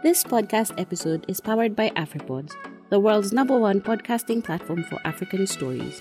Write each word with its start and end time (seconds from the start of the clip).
This 0.00 0.22
podcast 0.22 0.80
episode 0.80 1.24
is 1.26 1.40
powered 1.40 1.74
by 1.74 1.90
AfriPods, 1.90 2.54
the 2.88 3.00
world's 3.00 3.32
number 3.32 3.58
one 3.58 3.80
podcasting 3.80 4.44
platform 4.44 4.84
for 4.84 5.00
African 5.04 5.44
stories. 5.44 6.00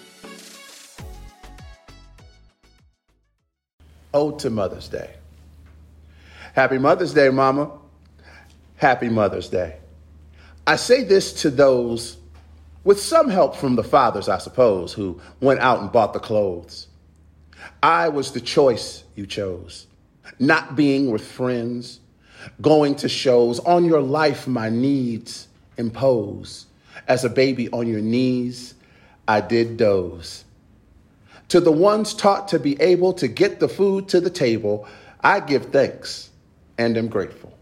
Oh, 4.14 4.38
to 4.38 4.52
Mother's 4.52 4.88
Day. 4.88 5.16
Happy 6.54 6.78
Mother's 6.78 7.12
Day, 7.12 7.30
Mama. 7.30 7.72
Happy 8.76 9.10
Mother's 9.10 9.50
Day. 9.50 9.78
I 10.68 10.76
say 10.76 11.04
this 11.04 11.34
to 11.42 11.50
those 11.50 12.18
with 12.84 13.02
some 13.02 13.30
help 13.30 13.56
from 13.56 13.78
the 13.78 13.84
fathers, 13.84 14.30
I 14.30 14.38
suppose, 14.38 14.94
who 14.94 15.20
went 15.42 15.60
out 15.62 15.80
and 15.80 15.92
bought 15.92 16.14
the 16.14 16.20
clothes. 16.20 16.86
I 17.82 18.10
was 18.10 18.32
the 18.32 18.42
choice 18.42 19.06
you 19.16 19.26
chose, 19.26 19.88
not 20.38 20.76
being 20.76 21.10
with 21.10 21.26
friends 21.26 22.02
going 22.62 22.96
to 22.96 23.10
shows. 23.10 23.60
On 23.60 23.86
your 23.86 24.02
life, 24.02 24.48
my 24.48 24.70
needs 24.70 25.48
impose. 25.78 26.66
As 27.08 27.24
a 27.24 27.30
baby 27.30 27.70
on 27.70 27.88
your 27.88 28.02
knees, 28.02 28.74
I 29.28 29.42
did 29.42 29.78
doze. 29.78 30.46
To 31.50 31.60
the 31.62 31.72
ones 31.72 32.14
taught 32.14 32.50
to 32.50 32.60
be 32.60 32.80
able 32.82 33.14
to 33.14 33.28
get 33.28 33.60
the 33.60 33.70
food 33.70 34.10
to 34.10 34.20
the 34.20 34.30
table, 34.30 34.88
I 35.22 35.40
give 35.40 35.68
thanks 35.68 36.30
and 36.78 36.98
am 36.98 37.08
grateful. 37.08 37.54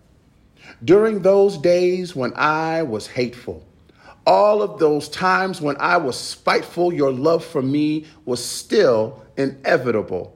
During 0.84 1.22
those 1.22 1.58
days 1.58 2.16
when 2.16 2.34
I 2.36 2.84
was 2.84 3.08
hateful, 3.08 3.64
all 4.26 4.64
of 4.64 4.80
those 4.80 5.08
times 5.08 5.62
when 5.62 5.78
I 5.78 5.98
was 5.98 6.20
spiteful, 6.20 6.92
your 6.92 7.12
love 7.12 7.46
for 7.46 7.62
me 7.62 8.05
was 8.26 8.44
still 8.44 9.24
inevitable. 9.38 10.36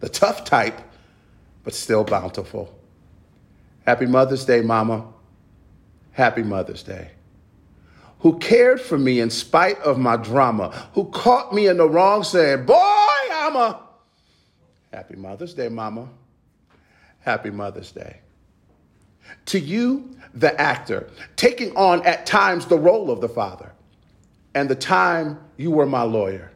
The 0.00 0.08
tough 0.08 0.44
type, 0.44 0.80
but 1.62 1.74
still 1.74 2.02
bountiful. 2.02 2.76
Happy 3.86 4.06
Mother's 4.06 4.44
Day, 4.44 4.60
Mama. 4.60 5.06
Happy 6.12 6.42
Mother's 6.42 6.82
Day. 6.82 7.10
Who 8.20 8.38
cared 8.38 8.80
for 8.80 8.96
me 8.96 9.18
in 9.18 9.30
spite 9.30 9.78
of 9.80 9.98
my 9.98 10.16
drama, 10.16 10.68
who 10.94 11.06
caught 11.06 11.52
me 11.52 11.66
in 11.66 11.78
the 11.78 11.88
wrong 11.88 12.22
saying, 12.22 12.66
Boy, 12.66 12.76
I'm 13.32 13.56
a. 13.56 13.80
Happy 14.92 15.16
Mother's 15.16 15.54
Day, 15.54 15.68
Mama. 15.68 16.08
Happy 17.20 17.50
Mother's 17.50 17.90
Day. 17.90 18.18
To 19.46 19.58
you, 19.58 20.16
the 20.34 20.58
actor, 20.60 21.08
taking 21.36 21.74
on 21.76 22.04
at 22.06 22.26
times 22.26 22.66
the 22.66 22.78
role 22.78 23.10
of 23.10 23.20
the 23.20 23.28
father, 23.28 23.72
and 24.54 24.68
the 24.68 24.76
time 24.76 25.38
you 25.56 25.70
were 25.70 25.86
my 25.86 26.02
lawyer, 26.02 26.52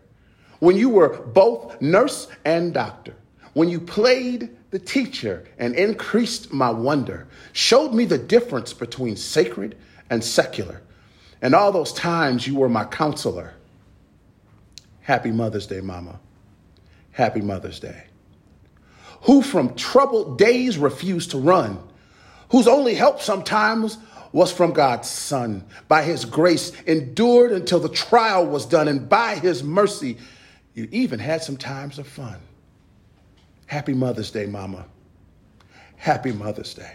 when 0.61 0.77
you 0.77 0.89
were 0.89 1.09
both 1.09 1.81
nurse 1.81 2.29
and 2.45 2.73
doctor, 2.73 3.15
when 3.55 3.69
you 3.69 3.81
played 3.81 4.56
the 4.71 4.79
teacher 4.79 5.45
and 5.59 5.75
increased 5.75 6.53
my 6.53 6.71
wonder, 6.71 7.27
showed 7.53 7.95
me 7.95 8.05
the 8.05 8.19
difference 8.19 8.73
between 8.73 9.17
sacred 9.17 9.77
and 10.11 10.23
secular. 10.23 10.83
And 11.41 11.55
all 11.55 11.73
those 11.73 11.93
times 11.93 12.47
you 12.47 12.57
were 12.57 12.69
my 12.69 12.85
counselor. 12.85 13.55
Happy 15.03 15.31
Mother's 15.31 15.67
Day, 15.67 15.81
Mama. 15.81 16.19
Happy 17.13 17.41
Mother's 17.41 17.79
Day. 17.79 18.05
Who 19.23 19.43
from 19.43 19.75
troubled 19.75 20.39
days 20.39 20.79
refused 20.79 21.31
to 21.31 21.39
run, 21.39 21.79
whose 22.51 22.69
only 22.69 22.95
help 22.95 23.21
sometimes 23.21 23.99
was 24.33 24.53
from 24.53 24.73
God's 24.73 25.09
Son. 25.09 25.65
By 25.89 26.03
his 26.03 26.25
grace, 26.25 26.73
endured 26.87 27.53
until 27.53 27.81
the 27.81 27.89
trial 27.89 28.47
was 28.47 28.67
done, 28.67 28.89
and 28.89 29.09
by 29.09 29.37
his 29.37 29.63
mercy, 29.63 30.19
you 30.75 30.89
even 30.91 31.19
had 31.19 31.43
some 31.43 31.57
times 31.57 31.99
of 31.99 32.07
fun. 32.07 32.37
Happy 33.67 33.95
Mother's 33.95 34.31
Day, 34.31 34.47
Mama. 34.47 34.87
Happy 35.97 36.31
Mother's 36.31 36.73
Day. 36.73 36.93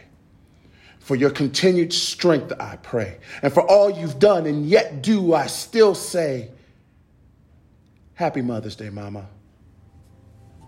For 1.00 1.16
your 1.16 1.30
continued 1.30 1.92
strength, 1.92 2.54
I 2.60 2.78
pray. 2.78 3.18
And 3.42 3.52
for 3.52 3.62
all 3.70 3.90
you've 3.90 4.20
done 4.20 4.46
and 4.46 4.66
yet 4.66 5.02
do, 5.02 5.34
I 5.34 5.48
still 5.48 5.94
say, 5.96 6.50
Happy 8.14 8.42
Mother's 8.42 8.76
Day, 8.76 8.90
Mama. 8.90 9.28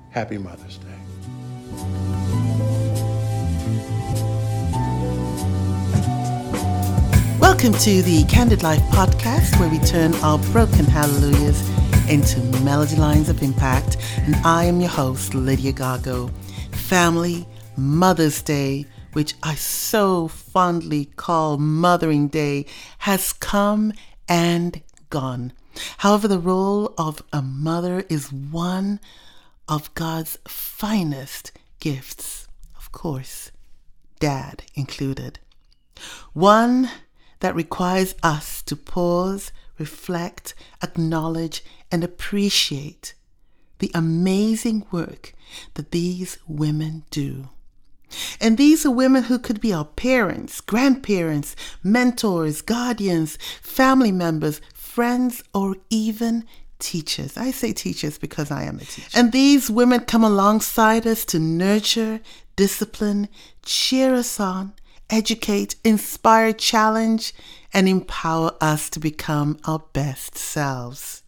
Happy 0.09 0.37
Mother's 0.37 0.77
Day. 0.77 0.87
Welcome 7.39 7.73
to 7.79 8.01
the 8.01 8.25
Candid 8.27 8.61
Life 8.61 8.81
podcast, 8.91 9.57
where 9.59 9.69
we 9.69 9.79
turn 9.79 10.13
our 10.15 10.37
broken 10.51 10.85
hallelujahs 10.85 11.61
into 12.13 12.39
melody 12.61 12.95
lines 12.95 13.27
of 13.27 13.41
impact. 13.41 13.97
And 14.17 14.35
I 14.45 14.65
am 14.65 14.79
your 14.79 14.91
host, 14.91 15.33
Lydia 15.33 15.73
Gagoh. 15.73 16.31
Family 16.71 17.47
Mother's 17.75 18.43
Day, 18.43 18.85
which 19.13 19.33
I 19.41 19.55
so 19.55 20.27
fondly 20.27 21.05
call 21.05 21.57
Mothering 21.57 22.27
Day, 22.27 22.67
has 22.99 23.33
come 23.33 23.93
and 24.29 24.79
gone. 25.09 25.53
However, 25.97 26.27
the 26.27 26.37
role 26.37 26.93
of 26.99 27.23
a 27.33 27.41
mother 27.41 28.05
is 28.09 28.31
one 28.31 28.99
of 29.67 29.91
God's 29.95 30.37
finest 30.47 31.51
gifts, 31.79 32.47
of 32.77 32.91
course, 32.91 33.49
dad 34.19 34.61
included. 34.75 35.39
One 36.33 36.91
that 37.39 37.55
requires 37.55 38.13
us 38.21 38.61
to 38.63 38.75
pause, 38.75 39.51
reflect, 39.79 40.53
acknowledge, 40.83 41.63
and 41.93 42.03
appreciate 42.03 43.13
the 43.77 43.91
amazing 43.93 44.83
work 44.91 45.33
that 45.75 45.91
these 45.91 46.39
women 46.47 47.03
do. 47.11 47.49
And 48.41 48.57
these 48.57 48.83
are 48.83 48.91
women 48.91 49.23
who 49.23 49.37
could 49.37 49.61
be 49.61 49.71
our 49.71 49.85
parents, 49.85 50.59
grandparents, 50.59 51.55
mentors, 51.83 52.63
guardians, 52.63 53.37
family 53.61 54.11
members, 54.11 54.59
friends, 54.73 55.43
or 55.53 55.75
even 55.91 56.45
teachers. 56.79 57.37
I 57.37 57.51
say 57.51 57.73
teachers 57.73 58.17
because 58.17 58.49
I 58.49 58.63
am 58.63 58.77
a 58.77 58.85
teacher. 58.85 59.09
And 59.13 59.31
these 59.31 59.69
women 59.69 59.99
come 60.01 60.23
alongside 60.23 61.05
us 61.05 61.25
to 61.25 61.37
nurture, 61.37 62.21
discipline, 62.55 63.29
cheer 63.63 64.15
us 64.15 64.39
on, 64.39 64.73
educate, 65.11 65.75
inspire, 65.83 66.53
challenge, 66.53 67.33
and 67.71 67.87
empower 67.87 68.55
us 68.61 68.89
to 68.91 68.99
become 68.99 69.59
our 69.65 69.83
best 69.93 70.37
selves. 70.37 71.22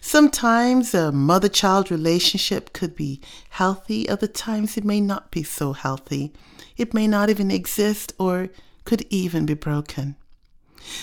Sometimes 0.00 0.94
a 0.94 1.12
mother 1.12 1.48
child 1.48 1.90
relationship 1.90 2.72
could 2.72 2.94
be 2.94 3.20
healthy, 3.50 4.08
other 4.08 4.26
times 4.26 4.76
it 4.76 4.84
may 4.84 5.00
not 5.00 5.30
be 5.30 5.42
so 5.42 5.72
healthy. 5.72 6.32
It 6.76 6.94
may 6.94 7.06
not 7.06 7.30
even 7.30 7.50
exist 7.50 8.12
or 8.18 8.48
could 8.84 9.04
even 9.10 9.46
be 9.46 9.54
broken. 9.54 10.16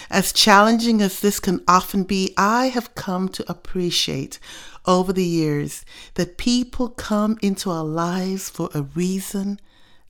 As 0.09 0.31
challenging 0.31 1.01
as 1.01 1.19
this 1.19 1.39
can 1.39 1.61
often 1.67 2.03
be, 2.03 2.33
I 2.37 2.67
have 2.67 2.95
come 2.95 3.27
to 3.29 3.51
appreciate 3.51 4.39
over 4.85 5.11
the 5.11 5.25
years 5.25 5.83
that 6.13 6.37
people 6.37 6.89
come 6.89 7.37
into 7.41 7.69
our 7.69 7.83
lives 7.83 8.49
for 8.49 8.69
a 8.73 8.83
reason, 8.83 9.59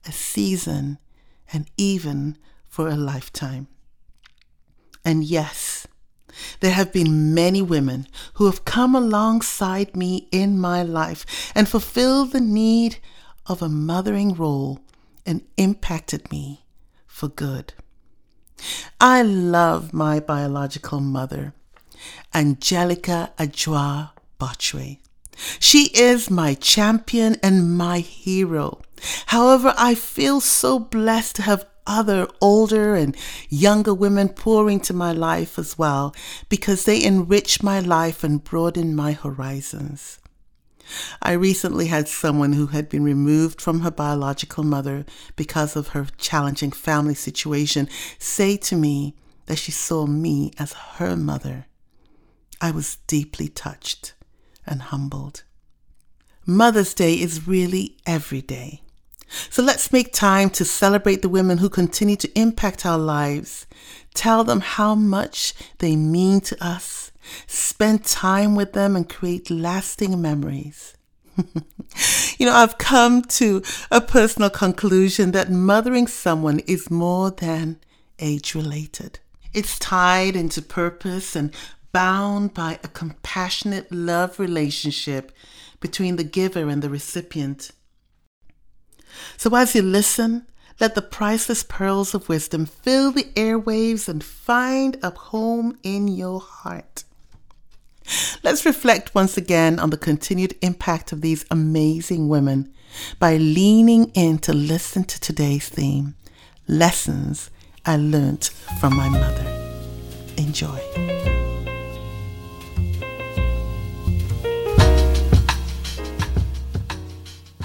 a 0.06 0.12
season, 0.12 0.98
and 1.52 1.68
even 1.76 2.36
for 2.68 2.88
a 2.88 2.96
lifetime. 2.96 3.68
And 5.04 5.24
yes, 5.24 5.86
there 6.60 6.72
have 6.72 6.92
been 6.92 7.34
many 7.34 7.62
women 7.62 8.06
who 8.34 8.46
have 8.46 8.64
come 8.64 8.94
alongside 8.94 9.96
me 9.96 10.28
in 10.30 10.58
my 10.58 10.82
life 10.82 11.52
and 11.54 11.68
fulfilled 11.68 12.32
the 12.32 12.40
need 12.40 12.98
of 13.46 13.62
a 13.62 13.68
mothering 13.68 14.34
role 14.34 14.80
and 15.26 15.42
impacted 15.56 16.30
me 16.30 16.64
for 17.06 17.28
good. 17.28 17.74
I 19.00 19.22
love 19.22 19.92
my 19.92 20.20
biological 20.20 21.00
mother, 21.00 21.54
Angelica 22.32 23.32
Adjoa 23.38 24.10
Botchway. 24.38 24.98
She 25.58 25.90
is 25.94 26.30
my 26.30 26.54
champion 26.54 27.36
and 27.42 27.76
my 27.76 27.98
hero. 28.00 28.82
However, 29.26 29.74
I 29.76 29.94
feel 29.94 30.40
so 30.40 30.78
blessed 30.78 31.36
to 31.36 31.42
have 31.42 31.66
other 31.86 32.28
older 32.40 32.94
and 32.94 33.16
younger 33.48 33.94
women 33.94 34.28
pour 34.28 34.70
into 34.70 34.92
my 34.92 35.12
life 35.12 35.58
as 35.58 35.78
well 35.78 36.14
because 36.48 36.84
they 36.84 37.02
enrich 37.02 37.62
my 37.62 37.80
life 37.80 38.24
and 38.24 38.44
broaden 38.44 38.94
my 38.94 39.12
horizons. 39.12 40.18
I 41.22 41.32
recently 41.32 41.86
had 41.86 42.08
someone 42.08 42.52
who 42.52 42.68
had 42.68 42.88
been 42.88 43.04
removed 43.04 43.60
from 43.60 43.80
her 43.80 43.90
biological 43.90 44.64
mother 44.64 45.04
because 45.36 45.76
of 45.76 45.88
her 45.88 46.06
challenging 46.18 46.72
family 46.72 47.14
situation 47.14 47.88
say 48.18 48.56
to 48.58 48.76
me 48.76 49.14
that 49.46 49.56
she 49.56 49.72
saw 49.72 50.06
me 50.06 50.52
as 50.58 50.72
her 50.72 51.16
mother. 51.16 51.66
I 52.60 52.70
was 52.70 52.96
deeply 53.06 53.48
touched 53.48 54.14
and 54.66 54.82
humbled. 54.82 55.44
Mother's 56.46 56.94
Day 56.94 57.14
is 57.14 57.46
really 57.46 57.96
every 58.06 58.42
day. 58.42 58.83
So 59.28 59.62
let's 59.62 59.92
make 59.92 60.12
time 60.12 60.50
to 60.50 60.64
celebrate 60.64 61.22
the 61.22 61.28
women 61.28 61.58
who 61.58 61.68
continue 61.68 62.16
to 62.16 62.38
impact 62.38 62.86
our 62.86 62.98
lives. 62.98 63.66
Tell 64.14 64.44
them 64.44 64.60
how 64.60 64.94
much 64.94 65.54
they 65.78 65.96
mean 65.96 66.40
to 66.42 66.64
us. 66.64 67.12
Spend 67.46 68.04
time 68.04 68.54
with 68.54 68.72
them 68.72 68.96
and 68.96 69.08
create 69.08 69.50
lasting 69.50 70.20
memories. 70.20 70.96
you 72.38 72.46
know, 72.46 72.52
I've 72.54 72.78
come 72.78 73.22
to 73.22 73.62
a 73.90 74.00
personal 74.00 74.50
conclusion 74.50 75.32
that 75.32 75.50
mothering 75.50 76.06
someone 76.06 76.60
is 76.60 76.90
more 76.90 77.30
than 77.30 77.80
age 78.18 78.54
related. 78.54 79.18
It's 79.52 79.78
tied 79.78 80.36
into 80.36 80.62
purpose 80.62 81.34
and 81.34 81.54
bound 81.92 82.54
by 82.54 82.78
a 82.82 82.88
compassionate 82.88 83.90
love 83.90 84.38
relationship 84.38 85.32
between 85.80 86.16
the 86.16 86.24
giver 86.24 86.68
and 86.68 86.82
the 86.82 86.90
recipient. 86.90 87.70
So 89.36 89.54
as 89.54 89.74
you 89.74 89.82
listen, 89.82 90.46
let 90.80 90.94
the 90.94 91.02
priceless 91.02 91.62
pearls 91.62 92.14
of 92.14 92.28
wisdom 92.28 92.66
fill 92.66 93.12
the 93.12 93.24
airwaves 93.34 94.08
and 94.08 94.24
find 94.24 94.98
a 95.02 95.10
home 95.10 95.78
in 95.82 96.08
your 96.08 96.40
heart. 96.40 97.04
Let's 98.42 98.66
reflect 98.66 99.14
once 99.14 99.36
again 99.36 99.78
on 99.78 99.90
the 99.90 99.96
continued 99.96 100.54
impact 100.60 101.12
of 101.12 101.20
these 101.20 101.46
amazing 101.50 102.28
women 102.28 102.72
by 103.18 103.36
leaning 103.36 104.10
in 104.14 104.38
to 104.38 104.52
listen 104.52 105.04
to 105.04 105.20
today's 105.20 105.68
theme 105.68 106.14
Lessons 106.68 107.50
I 107.86 107.96
Learned 107.96 108.44
from 108.80 108.96
My 108.96 109.08
Mother. 109.08 109.46
Enjoy. 110.36 111.23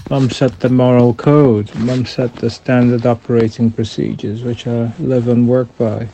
Mum 0.10 0.28
set 0.32 0.60
the 0.60 0.70
moral 0.70 1.14
code. 1.14 1.74
Mum 1.76 2.04
set 2.04 2.34
the 2.38 2.50
standard 2.50 3.06
operating 3.06 3.70
procedures, 3.70 4.42
which 4.42 4.66
I 4.66 4.92
live 4.98 5.28
and 5.28 5.48
work 5.48 5.68
by. 5.78 6.08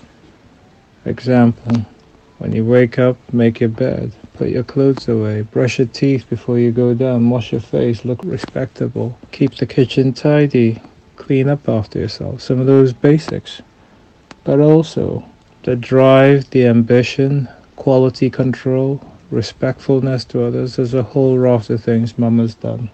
Example, 1.06 1.86
when 2.38 2.52
you 2.52 2.66
wake 2.66 3.00
up, 3.00 3.16
make 3.32 3.62
your 3.62 3.70
bed, 3.70 4.12
put 4.34 4.50
your 4.50 4.66
clothes 4.66 5.08
away, 5.08 5.44
brush 5.44 5.80
your 5.80 5.88
teeth 5.88 6.30
before 6.30 6.60
you 6.60 6.74
go 6.74 6.94
down, 6.94 7.30
wash 7.30 7.54
your 7.54 7.62
face, 7.62 8.04
look 8.04 8.20
respectable, 8.26 9.18
keep 9.32 9.56
the 9.56 9.66
kitchen 9.66 10.12
tidy, 10.12 10.82
clean 11.16 11.48
up 11.48 11.70
after 11.70 11.98
yourself. 11.98 12.42
Some 12.42 12.60
of 12.60 12.66
those 12.66 12.92
basics. 12.92 13.62
But 14.44 14.60
also, 14.60 15.24
the 15.64 15.78
drive, 15.78 16.50
the 16.50 16.68
ambition, 16.68 17.48
quality 17.78 18.30
control, 18.30 19.00
respectfulness 19.32 20.26
to 20.26 20.44
others. 20.44 20.76
There's 20.76 20.94
a 20.94 21.02
whole 21.02 21.38
raft 21.38 21.70
of 21.70 21.82
things 21.82 22.18
Mum 22.18 22.40
has 22.40 22.56
done. 22.56 22.90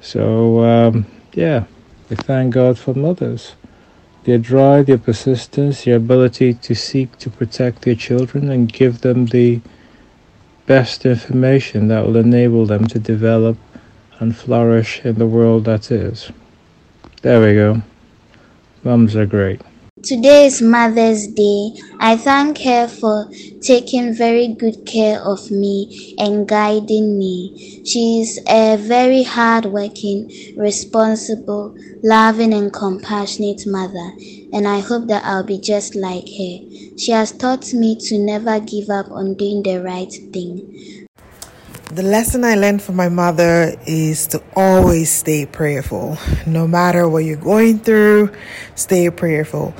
So, 0.00 0.64
um, 0.64 1.06
yeah, 1.32 1.64
we 2.08 2.16
thank 2.16 2.54
God 2.54 2.78
for 2.78 2.94
mothers. 2.94 3.54
Their 4.24 4.38
drive, 4.38 4.86
their 4.86 4.98
persistence, 4.98 5.84
their 5.84 5.96
ability 5.96 6.54
to 6.54 6.74
seek 6.74 7.16
to 7.18 7.30
protect 7.30 7.82
their 7.82 7.94
children 7.94 8.50
and 8.50 8.72
give 8.72 9.00
them 9.00 9.26
the 9.26 9.60
best 10.66 11.06
information 11.06 11.88
that 11.88 12.04
will 12.04 12.16
enable 12.16 12.66
them 12.66 12.86
to 12.88 12.98
develop 12.98 13.56
and 14.18 14.36
flourish 14.36 15.04
in 15.04 15.18
the 15.18 15.26
world 15.26 15.64
that 15.64 15.90
is. 15.90 16.30
There 17.22 17.40
we 17.40 17.54
go. 17.54 17.82
Mums 18.84 19.16
are 19.16 19.26
great. 19.26 19.60
Today 20.02 20.46
is 20.46 20.60
Mother's 20.60 21.28
Day. 21.28 21.72
I 22.00 22.16
thank 22.16 22.58
her 22.62 22.88
for 22.88 23.30
taking 23.60 24.12
very 24.12 24.48
good 24.48 24.84
care 24.84 25.20
of 25.20 25.50
me 25.50 26.14
and 26.18 26.48
guiding 26.48 27.16
me. 27.16 27.82
She 27.84 28.20
is 28.20 28.40
a 28.48 28.76
very 28.76 29.22
hardworking, 29.22 30.32
responsible, 30.56 31.76
loving, 32.02 32.52
and 32.54 32.72
compassionate 32.72 33.66
mother, 33.66 34.12
and 34.52 34.66
I 34.66 34.80
hope 34.80 35.06
that 35.08 35.24
I'll 35.24 35.44
be 35.44 35.58
just 35.58 35.94
like 35.94 36.28
her. 36.28 36.58
She 36.96 37.12
has 37.12 37.30
taught 37.32 37.72
me 37.72 37.94
to 38.08 38.18
never 38.18 38.58
give 38.60 38.90
up 38.90 39.10
on 39.10 39.34
doing 39.34 39.62
the 39.62 39.80
right 39.82 40.12
thing. 40.32 40.97
The 41.90 42.02
lesson 42.02 42.44
I 42.44 42.54
learned 42.54 42.82
from 42.82 42.96
my 42.96 43.08
mother 43.08 43.74
is 43.86 44.26
to 44.28 44.42
always 44.54 45.10
stay 45.10 45.46
prayerful. 45.46 46.18
No 46.46 46.68
matter 46.68 47.08
what 47.08 47.24
you're 47.24 47.36
going 47.38 47.78
through, 47.78 48.30
stay 48.74 49.08
prayerful. 49.08 49.72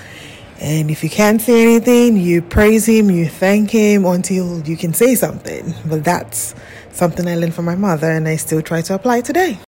And 0.58 0.90
if 0.90 1.05
you 1.05 1.10
can't 1.10 1.38
say 1.38 1.62
anything, 1.62 2.16
you 2.16 2.40
praise 2.40 2.87
him, 2.87 3.10
you 3.10 3.26
thank 3.26 3.70
him 3.70 4.06
until 4.06 4.66
you 4.66 4.75
can 4.75 4.94
say 4.94 5.16
something. 5.16 5.75
But 5.84 6.02
that's 6.02 6.55
something 6.93 7.28
I 7.28 7.37
learned 7.37 7.52
from 7.52 7.66
my 7.66 7.76
mother 7.76 8.11
and 8.11 8.26
I 8.26 8.37
still 8.37 8.62
try 8.62 8.81
to 8.82 8.94
apply 8.94 9.20
today. 9.20 9.58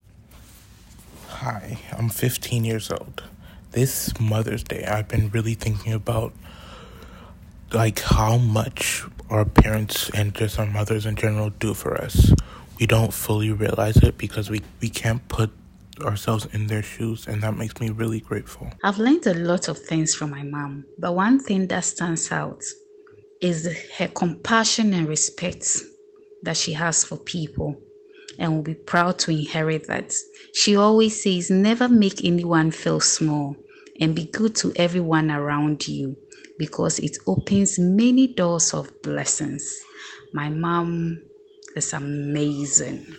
Hi, 1.27 1.77
I'm 1.95 2.09
15 2.09 2.65
years 2.65 2.89
old. 2.89 3.21
This 3.71 4.19
Mother's 4.19 4.63
Day, 4.63 4.83
I've 4.85 5.07
been 5.07 5.29
really 5.29 5.53
thinking 5.53 5.93
about 5.93 6.33
like 7.71 7.99
how 7.99 8.37
much 8.37 9.05
our 9.31 9.45
parents 9.45 10.09
and 10.11 10.35
just 10.35 10.59
our 10.59 10.65
mothers 10.65 11.05
in 11.05 11.15
general 11.15 11.49
do 11.49 11.73
for 11.73 11.99
us. 11.99 12.33
We 12.79 12.85
don't 12.85 13.13
fully 13.13 13.51
realize 13.51 13.97
it 13.97 14.17
because 14.17 14.49
we, 14.49 14.61
we 14.81 14.89
can't 14.89 15.25
put 15.29 15.51
ourselves 16.01 16.47
in 16.51 16.67
their 16.67 16.83
shoes, 16.83 17.27
and 17.27 17.41
that 17.43 17.55
makes 17.55 17.79
me 17.79 17.89
really 17.89 18.19
grateful. 18.19 18.71
I've 18.83 18.97
learned 18.97 19.25
a 19.27 19.33
lot 19.33 19.67
of 19.67 19.77
things 19.77 20.13
from 20.13 20.31
my 20.31 20.43
mom, 20.43 20.85
but 20.97 21.15
one 21.15 21.39
thing 21.39 21.67
that 21.67 21.85
stands 21.85 22.31
out 22.31 22.63
is 23.39 23.67
her 23.97 24.07
compassion 24.09 24.93
and 24.93 25.07
respect 25.07 25.65
that 26.43 26.57
she 26.57 26.73
has 26.73 27.03
for 27.03 27.17
people, 27.17 27.81
and 28.37 28.53
will 28.53 28.63
be 28.63 28.73
proud 28.73 29.19
to 29.19 29.31
inherit 29.31 29.87
that. 29.87 30.13
She 30.53 30.75
always 30.75 31.23
says, 31.23 31.49
Never 31.49 31.87
make 31.87 32.25
anyone 32.25 32.71
feel 32.71 32.99
small 32.99 33.55
and 34.01 34.15
be 34.15 34.25
good 34.25 34.55
to 34.55 34.73
everyone 34.75 35.29
around 35.29 35.87
you 35.87 36.17
because 36.57 36.97
it 36.99 37.17
opens 37.27 37.77
many 37.77 38.27
doors 38.33 38.73
of 38.73 38.91
blessings. 39.03 39.63
My 40.33 40.49
mom 40.49 41.21
is 41.75 41.93
amazing. 41.93 43.15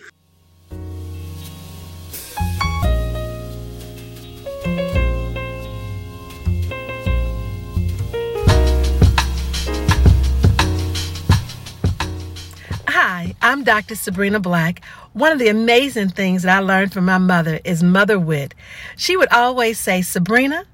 Hi, 12.89 13.33
I'm 13.41 13.63
Dr. 13.63 13.95
Sabrina 13.95 14.41
Black. 14.41 14.83
One 15.13 15.31
of 15.31 15.39
the 15.39 15.47
amazing 15.47 16.09
things 16.09 16.43
that 16.43 16.57
I 16.57 16.59
learned 16.59 16.91
from 16.91 17.05
my 17.05 17.17
mother 17.17 17.61
is 17.63 17.81
mother 17.81 18.19
wit. 18.19 18.53
She 18.97 19.15
would 19.15 19.29
always 19.31 19.79
say, 19.79 20.01
Sabrina, 20.01 20.65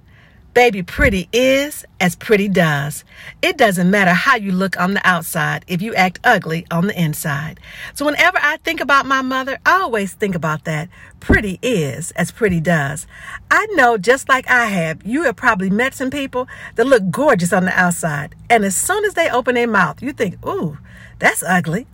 Baby, 0.60 0.84
pretty 0.84 1.30
is 1.32 1.86
as 2.02 2.18
pretty 2.18 2.50
does. 2.50 3.06
It 3.42 3.56
doesn't 3.56 3.90
matter 3.90 4.12
how 4.12 4.36
you 4.36 4.52
look 4.52 4.78
on 4.78 4.94
the 4.94 5.08
outside 5.08 5.64
if 5.70 5.82
you 5.82 5.96
act 5.96 6.20
ugly 6.26 6.66
on 6.70 6.88
the 6.88 7.02
inside. 7.02 7.62
So 7.94 8.06
whenever 8.06 8.38
I 8.42 8.58
think 8.58 8.82
about 8.82 9.06
my 9.06 9.22
mother, 9.22 9.58
I 9.66 9.80
always 9.80 10.12
think 10.12 10.36
about 10.36 10.66
that. 10.66 10.90
Pretty 11.22 11.60
is 11.62 12.12
as 12.12 12.32
pretty 12.32 12.60
does. 12.60 13.08
I 13.50 13.68
know 13.68 13.98
just 13.98 14.28
like 14.28 14.50
I 14.50 14.66
have, 14.66 15.02
you 15.06 15.24
have 15.24 15.38
probably 15.38 15.70
met 15.70 15.94
some 15.94 16.10
people 16.10 16.50
that 16.76 16.88
look 16.88 17.10
gorgeous 17.10 17.54
on 17.54 17.64
the 17.64 17.80
outside. 17.80 18.36
And 18.50 18.66
as 18.66 18.76
soon 18.76 19.06
as 19.06 19.14
they 19.14 19.30
open 19.30 19.56
their 19.56 19.66
mouth, 19.66 20.04
you 20.04 20.12
think, 20.12 20.46
ooh, 20.46 20.78
that's 21.20 21.42
ugly. 21.42 21.88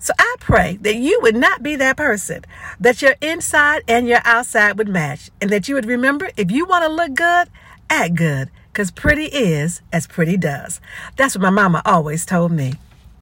So 0.00 0.14
I 0.18 0.34
pray 0.40 0.78
that 0.80 0.96
you 0.96 1.20
would 1.22 1.36
not 1.36 1.62
be 1.62 1.76
that 1.76 1.96
person, 1.96 2.44
that 2.80 3.02
your 3.02 3.14
inside 3.20 3.84
and 3.86 4.08
your 4.08 4.22
outside 4.24 4.78
would 4.78 4.88
match, 4.88 5.30
and 5.40 5.50
that 5.50 5.68
you 5.68 5.76
would 5.76 5.86
remember 5.86 6.30
if 6.36 6.50
you 6.50 6.64
want 6.64 6.84
to 6.84 6.90
look 6.90 7.14
good, 7.14 7.48
act 7.90 8.14
good, 8.14 8.50
because 8.72 8.90
pretty 8.90 9.26
is 9.26 9.82
as 9.92 10.06
pretty 10.06 10.36
does. 10.36 10.80
That's 11.16 11.36
what 11.36 11.42
my 11.42 11.50
mama 11.50 11.82
always 11.84 12.24
told 12.24 12.52
me. 12.52 12.74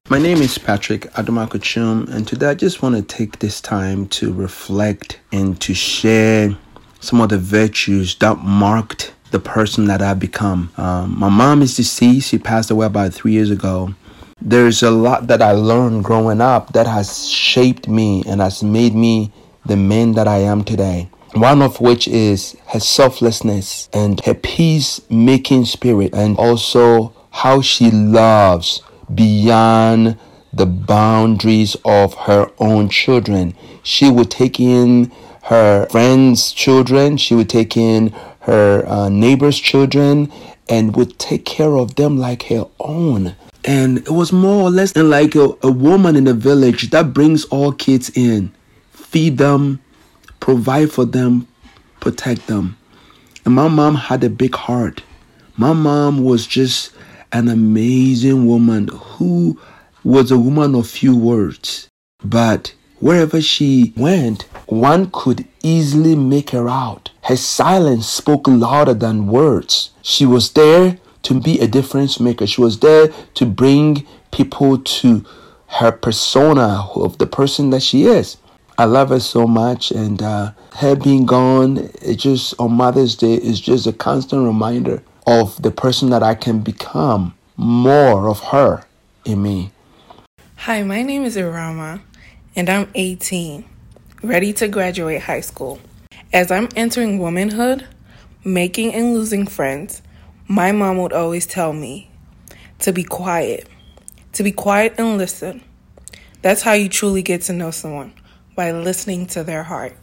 My 0.09 0.19
name 0.19 0.37
is 0.37 0.57
Patrick 0.57 1.11
Adomakochum, 1.13 2.09
and 2.09 2.27
today 2.27 2.47
I 2.47 2.53
just 2.55 2.81
want 2.81 2.95
to 2.95 3.01
take 3.01 3.39
this 3.39 3.59
time 3.59 4.07
to 4.09 4.31
reflect 4.31 5.19
and 5.31 5.59
to 5.61 5.73
share 5.73 6.55
some 6.99 7.21
of 7.21 7.29
the 7.29 7.37
virtues 7.37 8.15
that 8.15 8.37
marked 8.39 9.13
the 9.31 9.39
person 9.39 9.85
that 9.85 10.01
I've 10.01 10.19
become. 10.19 10.71
Um, 10.77 11.19
my 11.19 11.29
mom 11.29 11.61
is 11.61 11.75
deceased, 11.75 12.29
she 12.29 12.39
passed 12.39 12.71
away 12.71 12.87
about 12.87 13.13
three 13.13 13.33
years 13.33 13.51
ago. 13.51 13.93
There's 14.41 14.81
a 14.81 14.89
lot 14.89 15.27
that 15.27 15.41
I 15.41 15.51
learned 15.51 16.05
growing 16.05 16.41
up 16.41 16.73
that 16.73 16.87
has 16.87 17.27
shaped 17.27 17.87
me 17.87 18.23
and 18.25 18.41
has 18.41 18.63
made 18.63 18.95
me 18.95 19.31
the 19.65 19.75
man 19.75 20.13
that 20.13 20.27
I 20.27 20.37
am 20.37 20.63
today 20.63 21.09
one 21.33 21.61
of 21.61 21.79
which 21.79 22.07
is 22.07 22.57
her 22.67 22.79
selflessness 22.79 23.89
and 23.93 24.19
her 24.25 24.33
peace-making 24.33 25.65
spirit 25.65 26.13
and 26.13 26.37
also 26.37 27.13
how 27.31 27.61
she 27.61 27.91
loves 27.91 28.81
beyond 29.13 30.17
the 30.51 30.65
boundaries 30.65 31.75
of 31.85 32.13
her 32.15 32.51
own 32.57 32.89
children. 32.89 33.53
She 33.83 34.09
would 34.09 34.31
take 34.31 34.59
in 34.59 35.11
her 35.43 35.87
friends' 35.89 36.51
children, 36.51 37.17
she 37.17 37.35
would 37.35 37.49
take 37.49 37.77
in 37.77 38.13
her 38.41 38.83
uh, 38.87 39.09
neighbors' 39.09 39.59
children, 39.59 40.31
and 40.67 40.95
would 40.95 41.17
take 41.19 41.45
care 41.45 41.77
of 41.77 41.95
them 41.95 42.17
like 42.17 42.43
her 42.43 42.67
own. 42.79 43.35
And 43.65 43.99
it 43.99 44.11
was 44.11 44.31
more 44.31 44.63
or 44.63 44.69
less 44.69 44.95
like 44.95 45.35
a, 45.35 45.49
a 45.61 45.71
woman 45.71 46.15
in 46.15 46.27
a 46.27 46.33
village 46.33 46.89
that 46.91 47.13
brings 47.13 47.45
all 47.45 47.71
kids 47.71 48.11
in, 48.15 48.51
feed 48.91 49.37
them, 49.37 49.81
provide 50.39 50.91
for 50.91 51.05
them, 51.05 51.47
protect 51.99 52.47
them. 52.47 52.77
And 53.45 53.55
my 53.55 53.67
mom 53.67 53.95
had 53.95 54.23
a 54.23 54.29
big 54.29 54.55
heart. 54.55 55.03
My 55.57 55.73
mom 55.73 56.23
was 56.23 56.47
just 56.47 56.91
an 57.31 57.47
amazing 57.47 58.47
woman 58.47 58.87
who 58.87 59.59
was 60.03 60.31
a 60.31 60.37
woman 60.39 60.75
of 60.75 60.87
few 60.87 61.15
words. 61.15 61.87
But 62.23 62.73
wherever 62.99 63.41
she 63.41 63.93
went, 63.95 64.43
one 64.67 65.09
could 65.11 65.45
easily 65.63 66.15
make 66.15 66.51
her 66.51 66.69
out. 66.69 67.11
Her 67.23 67.37
silence 67.37 68.07
spoke 68.07 68.47
louder 68.47 68.93
than 68.93 69.27
words. 69.27 69.91
She 70.01 70.25
was 70.25 70.51
there 70.51 70.97
to 71.23 71.39
be 71.39 71.59
a 71.59 71.67
difference 71.67 72.19
maker. 72.19 72.47
She 72.47 72.61
was 72.61 72.79
there 72.79 73.09
to 73.35 73.45
bring 73.45 74.05
people 74.31 74.77
to 74.77 75.25
her 75.67 75.91
persona 75.91 76.87
of 76.95 77.17
the 77.17 77.27
person 77.27 77.69
that 77.69 77.83
she 77.83 78.05
is. 78.05 78.37
I 78.79 78.85
love 78.85 79.09
her 79.09 79.19
so 79.19 79.45
much, 79.45 79.91
and 79.91 80.21
uh, 80.21 80.53
her 80.77 80.95
being 80.95 81.25
gone, 81.25 81.89
it 82.01 82.15
just 82.15 82.53
on 82.57 82.71
Mother's 82.71 83.13
Day 83.13 83.33
is 83.33 83.59
just 83.59 83.85
a 83.85 83.91
constant 83.91 84.45
reminder 84.45 85.03
of 85.27 85.61
the 85.61 85.69
person 85.69 86.11
that 86.11 86.23
I 86.23 86.33
can 86.33 86.59
become, 86.61 87.35
more 87.57 88.29
of 88.29 88.39
her 88.39 88.85
in 89.25 89.43
me. 89.43 89.71
Hi, 90.59 90.81
my 90.83 91.01
name 91.01 91.25
is 91.25 91.35
Irama, 91.35 91.99
and 92.55 92.69
I'm 92.69 92.89
18, 92.95 93.65
ready 94.23 94.53
to 94.53 94.69
graduate 94.69 95.23
high 95.23 95.41
school. 95.41 95.81
As 96.31 96.49
I'm 96.49 96.69
entering 96.73 97.19
womanhood, 97.19 97.85
making 98.45 98.93
and 98.93 99.13
losing 99.13 99.45
friends, 99.45 100.01
my 100.47 100.71
mom 100.71 100.99
would 100.99 101.11
always 101.11 101.45
tell 101.45 101.73
me 101.73 102.11
to 102.79 102.93
be 102.93 103.03
quiet, 103.03 103.67
to 104.31 104.41
be 104.41 104.53
quiet 104.53 104.93
and 104.97 105.17
listen. 105.17 105.63
That's 106.41 106.61
how 106.61 106.71
you 106.71 106.87
truly 106.87 107.21
get 107.21 107.41
to 107.41 107.51
know 107.51 107.71
someone 107.71 108.13
by 108.59 108.71
listening 108.71 109.25
to 109.25 109.41
their 109.41 109.63
heart. 109.63 109.95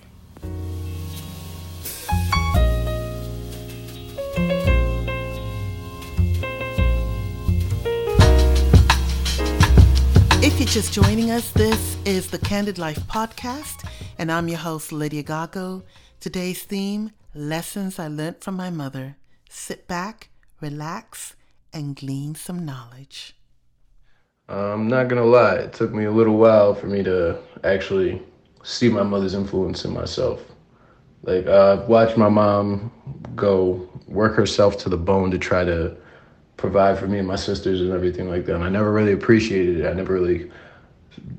If 10.40 10.58
you're 10.58 10.66
just 10.66 10.94
joining 10.94 11.30
us, 11.30 11.50
this 11.50 11.98
is 12.06 12.30
the 12.30 12.38
Candid 12.38 12.78
Life 12.78 13.00
Podcast, 13.00 13.86
and 14.16 14.32
I'm 14.32 14.48
your 14.48 14.56
host, 14.56 14.90
Lydia 14.90 15.22
Gagoh. 15.22 15.82
Today's 16.18 16.62
theme 16.62 17.10
Lessons 17.34 17.98
I 17.98 18.08
Learned 18.08 18.40
from 18.40 18.56
My 18.56 18.70
Mother. 18.70 19.18
Sit 19.50 19.86
back, 19.86 20.30
relax, 20.62 21.36
and 21.74 21.94
glean 21.94 22.34
some 22.34 22.64
knowledge. 22.64 23.36
I'm 24.48 24.88
not 24.88 25.08
gonna 25.08 25.26
lie, 25.26 25.56
it 25.56 25.74
took 25.74 25.92
me 25.92 26.06
a 26.06 26.10
little 26.10 26.38
while 26.38 26.74
for 26.74 26.86
me 26.86 27.02
to 27.02 27.38
actually 27.62 28.22
see 28.66 28.88
my 28.88 29.04
mother's 29.04 29.34
influence 29.34 29.84
in 29.84 29.94
myself. 29.94 30.42
Like 31.22 31.46
I've 31.46 31.88
watched 31.88 32.16
my 32.16 32.28
mom 32.28 32.90
go 33.36 33.88
work 34.08 34.34
herself 34.34 34.76
to 34.78 34.88
the 34.88 34.96
bone 34.96 35.30
to 35.30 35.38
try 35.38 35.64
to 35.64 35.96
provide 36.56 36.98
for 36.98 37.06
me 37.06 37.18
and 37.18 37.28
my 37.28 37.36
sisters 37.36 37.80
and 37.80 37.92
everything 37.92 38.28
like 38.28 38.44
that. 38.46 38.56
And 38.56 38.64
I 38.64 38.68
never 38.68 38.92
really 38.92 39.12
appreciated 39.12 39.80
it. 39.80 39.86
I 39.86 39.92
never 39.92 40.14
really, 40.14 40.50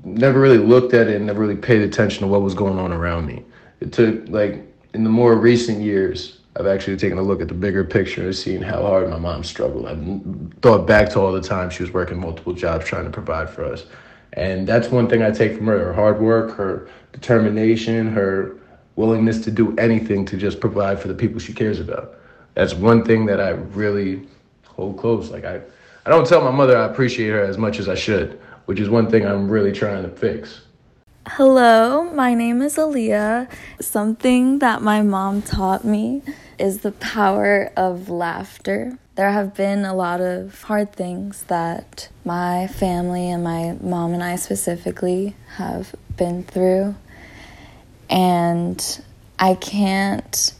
never 0.04 0.40
really 0.40 0.58
looked 0.58 0.94
at 0.94 1.08
it 1.08 1.16
and 1.16 1.26
never 1.26 1.40
really 1.40 1.56
paid 1.56 1.82
attention 1.82 2.22
to 2.22 2.26
what 2.28 2.40
was 2.40 2.54
going 2.54 2.78
on 2.78 2.92
around 2.92 3.26
me. 3.26 3.44
It 3.80 3.92
took 3.92 4.26
like 4.28 4.64
in 4.94 5.04
the 5.04 5.10
more 5.10 5.36
recent 5.36 5.82
years, 5.82 6.40
I've 6.56 6.66
actually 6.66 6.96
taken 6.96 7.18
a 7.18 7.22
look 7.22 7.42
at 7.42 7.48
the 7.48 7.54
bigger 7.54 7.84
picture 7.84 8.22
and 8.24 8.34
seen 8.34 8.62
how 8.62 8.80
hard 8.82 9.08
my 9.10 9.18
mom 9.18 9.44
struggled. 9.44 9.86
I've 9.86 10.60
thought 10.62 10.86
back 10.86 11.10
to 11.10 11.20
all 11.20 11.32
the 11.32 11.42
time 11.42 11.68
she 11.68 11.82
was 11.82 11.92
working 11.92 12.18
multiple 12.18 12.54
jobs 12.54 12.86
trying 12.86 13.04
to 13.04 13.10
provide 13.10 13.50
for 13.50 13.64
us. 13.64 13.84
And 14.34 14.66
that's 14.66 14.88
one 14.88 15.08
thing 15.08 15.22
I 15.22 15.30
take 15.30 15.56
from 15.56 15.66
her 15.66 15.78
her 15.78 15.92
hard 15.92 16.20
work, 16.20 16.56
her 16.56 16.88
determination, 17.12 18.12
her 18.12 18.56
willingness 18.96 19.40
to 19.44 19.50
do 19.50 19.76
anything 19.76 20.24
to 20.26 20.36
just 20.36 20.60
provide 20.60 21.00
for 21.00 21.08
the 21.08 21.14
people 21.14 21.38
she 21.38 21.52
cares 21.52 21.80
about. 21.80 22.16
That's 22.54 22.74
one 22.74 23.04
thing 23.04 23.26
that 23.26 23.40
I 23.40 23.50
really 23.50 24.26
hold 24.66 24.98
close. 24.98 25.30
Like 25.30 25.44
I, 25.44 25.60
I 26.04 26.10
don't 26.10 26.26
tell 26.26 26.42
my 26.42 26.50
mother 26.50 26.76
I 26.76 26.84
appreciate 26.84 27.30
her 27.30 27.42
as 27.42 27.56
much 27.56 27.78
as 27.78 27.88
I 27.88 27.94
should, 27.94 28.40
which 28.66 28.80
is 28.80 28.90
one 28.90 29.10
thing 29.10 29.24
I'm 29.24 29.48
really 29.48 29.72
trying 29.72 30.02
to 30.02 30.08
fix. 30.08 30.62
Hello, 31.28 32.04
my 32.14 32.32
name 32.34 32.62
is 32.62 32.76
Aaliyah. 32.76 33.50
Something 33.80 34.60
that 34.60 34.82
my 34.82 35.02
mom 35.02 35.42
taught 35.42 35.84
me 35.84 36.22
is 36.58 36.78
the 36.78 36.92
power 36.92 37.70
of 37.76 38.08
laughter. 38.08 38.98
There 39.18 39.32
have 39.32 39.52
been 39.52 39.84
a 39.84 39.96
lot 39.96 40.20
of 40.20 40.62
hard 40.62 40.92
things 40.92 41.42
that 41.48 42.08
my 42.24 42.68
family 42.68 43.28
and 43.28 43.42
my 43.42 43.76
mom 43.80 44.14
and 44.14 44.22
I 44.22 44.36
specifically 44.36 45.34
have 45.56 45.92
been 46.16 46.44
through. 46.44 46.94
And 48.08 49.02
I 49.36 49.56
can't 49.56 50.54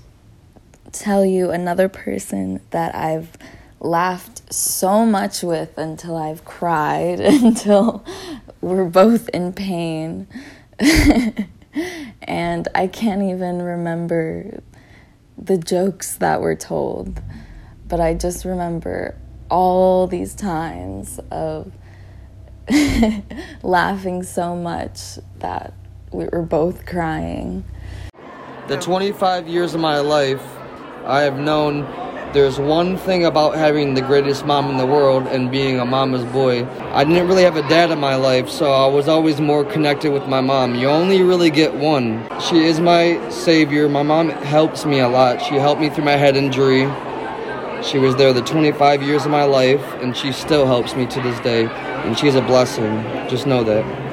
tell 0.91 1.25
you 1.25 1.53
another 1.53 1.89
person 1.89 2.61
that 2.71 2.97
I've 2.97 3.31
laughed 3.79 4.53
so 4.53 5.07
much 5.07 5.45
with 5.45 5.79
until 5.79 6.17
I've 6.17 6.45
cried, 6.45 7.21
until 7.45 8.05
we're 8.61 8.87
both 8.87 9.29
in 9.29 9.53
pain. 9.53 10.27
and 12.23 12.67
I 12.75 12.89
can't 12.89 13.23
even 13.23 13.63
remember 13.63 14.65
the 15.41 15.59
jokes 15.59 16.17
that 16.17 16.41
were 16.41 16.57
told, 16.57 17.23
but 17.89 18.01
I 18.01 18.15
just 18.15 18.45
remember 18.45 19.17
all 19.51 20.07
these 20.07 20.35
times 20.35 21.19
of 21.31 21.73
laughing 23.63 24.23
so 24.23 24.55
much 24.55 25.19
that 25.39 25.73
we 26.13 26.27
were 26.31 26.43
both 26.43 26.85
crying. 26.85 27.65
The 28.69 28.79
25 28.79 29.49
years 29.49 29.75
of 29.75 29.81
my 29.81 30.01
life, 30.01 30.43
I 31.05 31.23
have 31.23 31.39
known 31.39 31.87
there's 32.35 32.59
one 32.59 32.99
thing 32.99 33.25
about 33.25 33.55
having 33.55 33.95
the 33.95 34.03
greatest 34.03 34.45
mom 34.45 34.69
in 34.69 34.77
the 34.77 34.85
world 34.85 35.27
and 35.29 35.51
being 35.51 35.81
a 35.81 35.87
mama's 35.87 36.27
boy. 36.27 36.67
I 36.93 37.03
didn't 37.05 37.27
really 37.27 37.45
have 37.45 37.57
a 37.57 37.67
dad 37.71 37.91
in 37.91 37.99
my 37.99 38.17
life, 38.17 38.51
so 38.51 38.71
I 38.71 38.87
was 38.87 39.09
always 39.09 39.41
more 39.41 39.65
connected 39.65 40.13
with 40.13 40.27
my 40.29 40.43
mom. 40.43 40.75
You 40.75 40.89
only 40.89 41.23
really 41.23 41.49
get 41.49 41.75
one. 41.75 42.29
She 42.39 42.67
is 42.67 42.81
my 42.81 43.31
savior. 43.31 43.89
My 43.89 44.03
mom 44.03 44.29
helps 44.29 44.85
me 44.85 44.99
a 44.99 45.09
lot. 45.09 45.41
She 45.41 45.55
helped 45.55 45.81
me 45.81 45.89
through 45.89 46.05
my 46.05 46.17
head 46.17 46.37
injury. 46.37 46.87
She 47.83 47.99
was 47.99 48.17
there 48.17 48.33
the 48.33 48.43
25 48.43 49.03
years 49.03 49.25
of 49.25 49.31
my 49.31 49.45
life, 49.45 49.83
and 50.03 50.17
she 50.17 50.33
still 50.33 50.67
helps 50.67 50.95
me 50.97 51.07
to 51.07 51.21
this 51.21 51.39
day. 51.41 51.67
And 51.67 52.19
she's 52.19 52.35
a 52.35 52.43
blessing. 52.43 53.03
Just 53.29 53.47
know 53.47 53.63
that. 53.65 54.08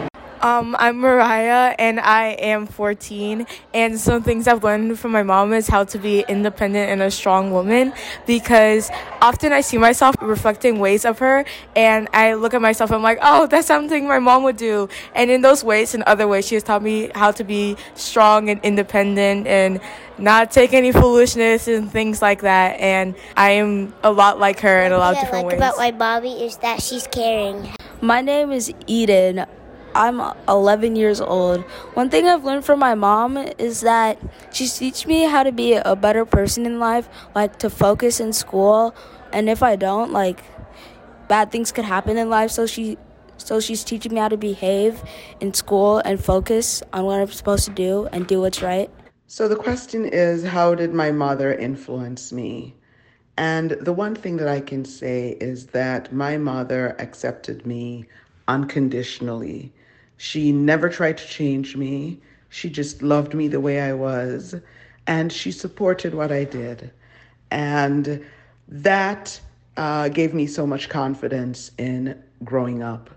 Um, 0.46 0.76
I'm 0.78 0.98
Mariah 0.98 1.74
and 1.80 2.00
I 2.00 2.34
am 2.34 2.68
14. 2.68 3.48
And 3.74 4.00
some 4.00 4.22
things 4.22 4.48
I've 4.48 4.64
learned 4.64 5.00
from 5.00 5.12
my 5.12 5.24
mom 5.24 5.54
is 5.54 5.68
how 5.68 5.86
to 5.86 5.98
be 5.98 6.24
independent 6.30 6.92
and 6.92 7.02
a 7.02 7.10
strong 7.10 7.50
woman 7.50 7.92
because 8.28 8.92
often 9.24 9.52
I 9.54 9.62
see 9.62 9.80
myself 9.80 10.16
reflecting 10.22 10.78
ways 10.78 11.04
of 11.04 11.18
her 11.18 11.46
and 11.76 12.08
I 12.14 12.36
look 12.36 12.54
at 12.54 12.62
myself 12.62 12.92
and 12.92 12.98
I'm 12.98 13.02
like, 13.02 13.18
oh, 13.24 13.48
that's 13.48 13.66
something 13.66 14.08
my 14.08 14.20
mom 14.20 14.44
would 14.44 14.58
do. 14.58 14.88
And 15.16 15.32
in 15.32 15.42
those 15.42 15.64
ways 15.64 15.96
and 15.96 16.04
other 16.04 16.28
ways, 16.28 16.46
she 16.46 16.54
has 16.54 16.64
taught 16.64 16.84
me 16.84 17.10
how 17.16 17.32
to 17.32 17.44
be 17.44 17.76
strong 17.96 18.48
and 18.52 18.62
independent 18.62 19.48
and 19.48 19.82
not 20.20 20.52
take 20.52 20.74
any 20.74 20.92
foolishness 20.92 21.68
and 21.68 21.92
things 21.92 22.22
like 22.22 22.42
that. 22.42 22.80
And 22.80 23.16
I 23.36 23.50
am 23.54 23.96
a 24.04 24.12
lot 24.12 24.38
like 24.38 24.60
her 24.60 24.84
in 24.84 24.92
a 24.92 25.00
lot 25.00 25.16
of 25.16 25.22
different 25.22 25.46
like 25.48 25.54
ways. 25.54 25.58
about 25.58 25.78
my 25.78 25.90
Bobby 25.90 26.34
is 26.34 26.58
that 26.58 26.84
she's 26.84 27.08
caring. 27.08 27.68
My 28.00 28.22
name 28.22 28.52
is 28.52 28.72
Eden. 28.86 29.48
I'm 29.96 30.20
11 30.50 30.98
years 30.98 31.22
old. 31.22 31.62
One 31.94 32.10
thing 32.10 32.28
I've 32.28 32.44
learned 32.44 32.66
from 32.66 32.80
my 32.80 32.96
mom 32.96 33.38
is 33.38 33.80
that 33.82 34.20
she's 34.52 34.78
teaches 34.78 35.08
me 35.08 35.24
how 35.24 35.44
to 35.44 35.54
be 35.54 35.74
a 35.74 35.96
better 35.96 36.26
person 36.26 36.66
in 36.66 36.80
life, 36.80 37.08
like 37.34 37.58
to 37.60 37.70
focus 37.70 38.20
in 38.20 38.34
school, 38.34 38.94
and 39.32 39.50
if 39.50 39.64
I 39.64 39.78
don't, 39.78 40.12
like 40.12 40.44
bad 41.30 41.50
things 41.50 41.72
could 41.72 41.86
happen 41.86 42.18
in 42.18 42.30
life. 42.30 42.52
So 42.52 42.66
she, 42.66 42.98
so 43.38 43.62
she's 43.62 43.86
teaching 43.86 44.14
me 44.14 44.20
how 44.20 44.28
to 44.28 44.38
behave 44.38 45.02
in 45.40 45.54
school 45.54 46.00
and 46.00 46.22
focus 46.22 46.84
on 46.92 47.06
what 47.06 47.22
I'm 47.22 47.32
supposed 47.32 47.64
to 47.66 47.72
do 47.72 48.10
and 48.12 48.28
do 48.28 48.42
what's 48.42 48.62
right. 48.62 48.92
So 49.28 49.48
the 49.48 49.56
question 49.56 50.04
is, 50.06 50.44
how 50.44 50.76
did 50.76 50.94
my 50.94 51.12
mother 51.12 51.54
influence 51.54 52.34
me? 52.34 52.76
And 53.38 53.72
the 53.72 53.94
one 53.94 54.14
thing 54.16 54.38
that 54.38 54.50
I 54.50 54.60
can 54.60 54.84
say 54.84 55.38
is 55.40 55.68
that 55.68 56.12
my 56.12 56.38
mother 56.38 56.96
accepted 57.00 57.66
me 57.66 58.06
unconditionally. 58.48 59.74
She 60.18 60.52
never 60.52 60.90
tried 60.90 61.18
to 61.18 61.28
change 61.28 61.76
me. 61.76 62.20
She 62.50 62.70
just 62.70 63.02
loved 63.02 63.34
me 63.34 63.48
the 63.48 63.60
way 63.60 63.82
I 63.82 63.94
was. 63.94 64.56
And 65.08 65.32
she 65.32 65.52
supported 65.52 66.14
what 66.14 66.32
I 66.32 66.46
did. 66.46 66.92
And 67.52 68.26
that 68.68 69.40
uh, 69.78 70.10
gave 70.10 70.34
me 70.34 70.48
so 70.48 70.66
much 70.66 70.90
confidence 70.90 71.72
in 71.78 72.22
growing 72.44 72.82
up. 72.82 73.10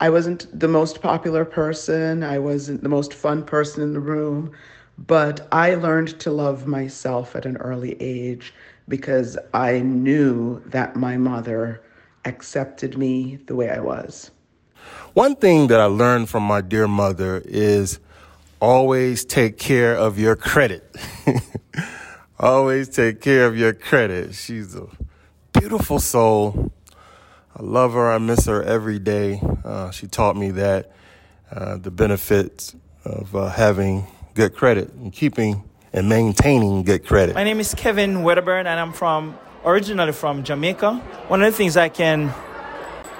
I 0.00 0.08
wasn't 0.10 0.58
the 0.58 0.68
most 0.68 1.02
popular 1.02 1.44
person, 1.44 2.22
I 2.22 2.38
wasn't 2.38 2.82
the 2.82 2.88
most 2.88 3.12
fun 3.12 3.44
person 3.44 3.82
in 3.82 3.92
the 3.92 4.00
room, 4.00 4.50
but 4.96 5.46
I 5.52 5.74
learned 5.74 6.18
to 6.20 6.30
love 6.30 6.66
myself 6.66 7.36
at 7.36 7.44
an 7.44 7.58
early 7.58 8.00
age 8.00 8.54
because 8.88 9.36
I 9.52 9.80
knew 9.80 10.62
that 10.66 10.96
my 10.96 11.18
mother 11.18 11.82
accepted 12.24 12.96
me 12.96 13.36
the 13.46 13.54
way 13.54 13.70
I 13.70 13.80
was. 13.80 14.30
One 15.14 15.34
thing 15.34 15.66
that 15.68 15.80
I 15.80 15.86
learned 15.86 16.28
from 16.28 16.44
my 16.44 16.60
dear 16.60 16.86
mother 16.86 17.42
is 17.44 17.98
always 18.60 19.24
take 19.24 19.58
care 19.58 19.96
of 19.96 20.18
your 20.18 20.36
credit. 20.36 20.96
always 22.38 22.88
take 22.88 23.20
care 23.20 23.46
of 23.46 23.56
your 23.56 23.72
credit. 23.72 24.34
She's 24.34 24.74
a 24.76 24.86
beautiful 25.52 25.98
soul. 25.98 26.72
I 27.56 27.62
love 27.62 27.94
her. 27.94 28.10
I 28.10 28.18
miss 28.18 28.46
her 28.46 28.62
every 28.62 28.98
day. 28.98 29.42
Uh, 29.64 29.90
she 29.90 30.06
taught 30.06 30.36
me 30.36 30.52
that 30.52 30.92
uh, 31.50 31.76
the 31.76 31.90
benefits 31.90 32.76
of 33.04 33.34
uh, 33.34 33.48
having 33.48 34.06
good 34.34 34.54
credit 34.54 34.92
and 34.92 35.12
keeping 35.12 35.64
and 35.92 36.08
maintaining 36.08 36.84
good 36.84 37.04
credit. 37.04 37.34
My 37.34 37.44
name 37.44 37.58
is 37.58 37.74
Kevin 37.74 38.22
Wedderburn, 38.22 38.66
and 38.66 38.78
I'm 38.78 38.92
from 38.92 39.36
originally 39.64 40.12
from 40.12 40.44
Jamaica. 40.44 40.94
One 41.28 41.42
of 41.42 41.52
the 41.52 41.56
things 41.56 41.76
I 41.76 41.88
can 41.88 42.32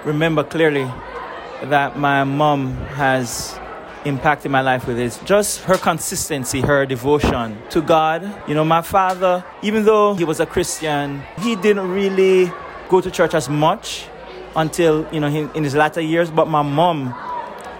remember 0.05 0.43
clearly 0.43 0.89
that 1.63 1.97
my 1.97 2.23
mom 2.23 2.75
has 2.95 3.57
impacted 4.05 4.51
my 4.51 4.61
life 4.61 4.87
with 4.87 4.97
is 4.97 5.19
just 5.25 5.61
her 5.61 5.77
consistency, 5.77 6.61
her 6.61 6.85
devotion 6.85 7.61
to 7.69 7.81
God. 7.81 8.23
You 8.47 8.55
know, 8.55 8.65
my 8.65 8.81
father, 8.81 9.43
even 9.61 9.85
though 9.85 10.15
he 10.15 10.23
was 10.23 10.39
a 10.39 10.45
Christian, 10.45 11.21
he 11.39 11.55
didn't 11.55 11.91
really 11.91 12.51
go 12.89 12.99
to 13.01 13.11
church 13.11 13.33
as 13.33 13.47
much 13.47 14.07
until, 14.55 15.07
you 15.13 15.19
know, 15.19 15.27
in 15.27 15.63
his 15.63 15.75
latter 15.75 16.01
years. 16.01 16.31
But 16.31 16.47
my 16.47 16.61
mom, 16.61 17.15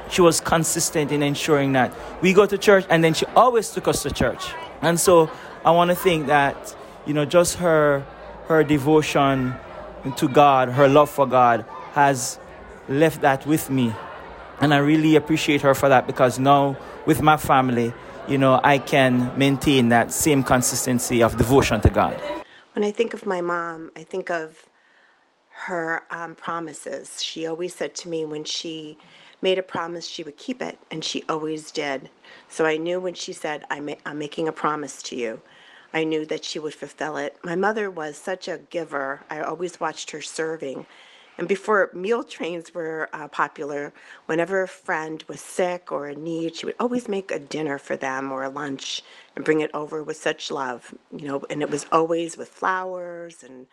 she 0.10 0.22
was 0.22 0.40
consistent 0.40 1.12
in 1.12 1.24
ensuring 1.24 1.74
that 1.74 1.94
we 2.22 2.34
go 2.34 2.46
to 2.46 2.58
church 2.58 2.86
and 2.90 3.04
then 3.04 3.14
she 3.14 3.26
always 3.36 3.72
took 3.72 3.88
us 3.88 4.04
to 4.04 4.12
church. 4.12 4.54
And 4.82 5.00
so 5.00 5.32
I 5.66 5.72
want 5.72 5.90
to 5.90 5.96
think 5.96 6.28
that, 6.28 6.76
you 7.06 7.14
know, 7.14 7.26
just 7.26 7.58
her 7.58 8.06
her 8.48 8.64
devotion 8.64 9.54
to 10.18 10.28
God, 10.28 10.70
her 10.70 10.88
love 10.88 11.10
for 11.10 11.26
God 11.26 11.66
has 11.94 12.38
left 12.92 13.22
that 13.22 13.46
with 13.46 13.70
me. 13.70 13.94
And 14.60 14.74
I 14.74 14.78
really 14.78 15.16
appreciate 15.16 15.62
her 15.62 15.74
for 15.74 15.90
that 15.90 16.06
because 16.06 16.38
now 16.38 16.78
with 17.06 17.22
my 17.22 17.38
family, 17.38 17.94
you 18.28 18.38
know, 18.38 18.60
I 18.64 18.78
can 18.78 19.32
maintain 19.38 19.90
that 19.90 20.12
same 20.12 20.44
consistency 20.44 21.24
of 21.24 21.38
devotion 21.38 21.82
to 21.82 21.90
God. 21.90 22.22
When 22.74 22.86
I 22.86 22.92
think 22.92 23.14
of 23.14 23.26
my 23.26 23.42
mom, 23.42 23.92
I 23.96 24.04
think 24.04 24.30
of 24.30 24.66
her 25.50 26.04
um, 26.10 26.36
promises. 26.36 27.22
She 27.22 27.46
always 27.46 27.76
said 27.76 27.96
to 27.96 28.10
me 28.10 28.26
when 28.26 28.44
she 28.44 28.98
made 29.42 29.58
a 29.58 29.64
promise, 29.64 30.08
she 30.08 30.24
would 30.24 30.38
keep 30.38 30.62
it, 30.62 30.78
and 30.90 31.04
she 31.04 31.24
always 31.28 31.72
did. 31.72 32.10
So 32.48 32.66
I 32.66 32.78
knew 32.78 33.00
when 33.00 33.16
she 33.16 33.34
said, 33.34 33.66
I'm, 33.70 33.90
I'm 34.06 34.20
making 34.20 34.48
a 34.48 34.52
promise 34.52 35.02
to 35.04 35.16
you, 35.16 35.42
I 35.94 36.04
knew 36.04 36.26
that 36.28 36.46
she 36.46 36.60
would 36.60 36.74
fulfill 36.74 37.18
it. 37.18 37.38
My 37.44 37.56
mother 37.56 37.92
was 37.92 38.18
such 38.18 38.48
a 38.48 38.60
giver. 38.70 39.24
I 39.30 39.42
always 39.42 39.80
watched 39.80 40.12
her 40.12 40.22
serving. 40.22 40.86
And 41.42 41.48
before 41.48 41.90
meal 41.92 42.24
trains 42.24 42.72
were 42.72 43.10
uh, 43.14 43.28
popular, 43.28 43.94
whenever 44.28 44.62
a 44.62 44.68
friend 44.68 45.24
was 45.28 45.42
sick 45.42 45.92
or 45.92 46.08
in 46.08 46.24
need, 46.24 46.56
she 46.56 46.68
would 46.68 46.76
always 46.80 47.08
make 47.08 47.32
a 47.32 47.40
dinner 47.40 47.80
for 47.80 47.96
them 47.96 48.32
or 48.32 48.44
a 48.44 48.50
lunch 48.50 49.02
and 49.36 49.44
bring 49.44 49.60
it 49.62 49.72
over 49.74 50.04
with 50.04 50.18
such 50.18 50.52
love, 50.52 50.94
you 51.12 51.28
know, 51.28 51.44
and 51.50 51.64
it 51.64 51.72
was 51.72 51.88
always 51.92 52.38
with 52.38 52.48
flowers 52.48 53.42
and 53.42 53.66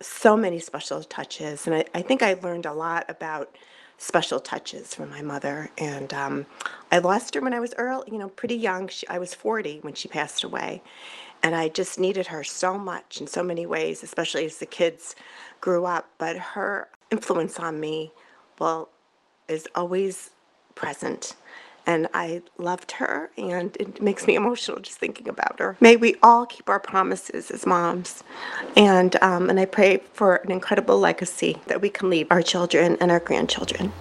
so 0.00 0.36
many 0.36 0.60
special 0.60 1.02
touches. 1.02 1.66
And 1.66 1.74
I, 1.74 1.86
I 1.92 2.02
think 2.02 2.22
I 2.22 2.34
learned 2.34 2.66
a 2.66 2.72
lot 2.72 3.04
about 3.08 3.56
special 3.98 4.38
touches 4.38 4.94
from 4.94 5.10
my 5.10 5.22
mother. 5.22 5.70
And 5.78 6.14
um, 6.14 6.46
I 6.92 6.98
lost 6.98 7.34
her 7.34 7.40
when 7.40 7.52
I 7.52 7.58
was 7.58 7.74
early, 7.78 8.10
you 8.12 8.18
know, 8.18 8.28
pretty 8.28 8.56
young. 8.56 8.86
She, 8.86 9.08
I 9.08 9.18
was 9.18 9.34
40 9.34 9.80
when 9.80 9.94
she 9.94 10.06
passed 10.06 10.44
away. 10.44 10.82
And 11.42 11.54
I 11.54 11.68
just 11.68 11.98
needed 11.98 12.28
her 12.28 12.44
so 12.44 12.78
much 12.78 13.20
in 13.20 13.26
so 13.26 13.42
many 13.42 13.66
ways, 13.66 14.02
especially 14.02 14.44
as 14.44 14.58
the 14.58 14.66
kids 14.66 15.16
grew 15.60 15.84
up. 15.84 16.08
But 16.18 16.36
her 16.36 16.88
influence 17.10 17.58
on 17.58 17.80
me, 17.80 18.12
well, 18.58 18.88
is 19.48 19.66
always 19.74 20.30
present. 20.74 21.34
And 21.84 22.06
I 22.14 22.42
loved 22.58 22.92
her, 22.92 23.32
and 23.36 23.76
it 23.76 24.00
makes 24.00 24.24
me 24.28 24.36
emotional 24.36 24.78
just 24.78 24.98
thinking 24.98 25.28
about 25.28 25.58
her. 25.58 25.76
May 25.80 25.96
we 25.96 26.14
all 26.22 26.46
keep 26.46 26.68
our 26.68 26.78
promises 26.78 27.50
as 27.50 27.66
moms. 27.66 28.22
And, 28.76 29.20
um, 29.20 29.50
and 29.50 29.58
I 29.58 29.64
pray 29.64 30.00
for 30.12 30.36
an 30.36 30.52
incredible 30.52 31.00
legacy 31.00 31.60
that 31.66 31.80
we 31.80 31.90
can 31.90 32.08
leave 32.08 32.28
our 32.30 32.40
children 32.40 32.96
and 33.00 33.10
our 33.10 33.18
grandchildren. 33.18 33.92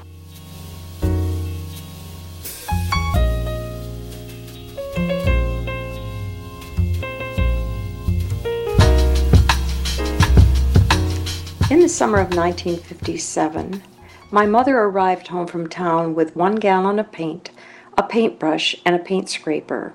Summer 11.91 12.19
of 12.19 12.33
1957, 12.33 13.84
my 14.32 14.45
mother 14.45 14.77
arrived 14.77 15.27
home 15.27 15.45
from 15.45 15.67
town 15.67 16.15
with 16.15 16.36
one 16.36 16.56
gallon 16.56 16.99
of 16.99 17.12
paint, 17.12 17.51
a 17.97 18.04
paintbrush, 18.04 18.77
and 18.86 18.95
a 18.95 18.99
paint 18.99 19.30
scraper. 19.30 19.93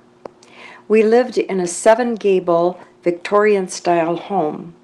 We 0.89 1.03
lived 1.03 1.39
in 1.39 1.59
a 1.59 1.67
seven 1.67 2.15
gable 2.15 2.79
Victorian 3.03 3.69
style 3.69 4.17
home. 4.17 4.75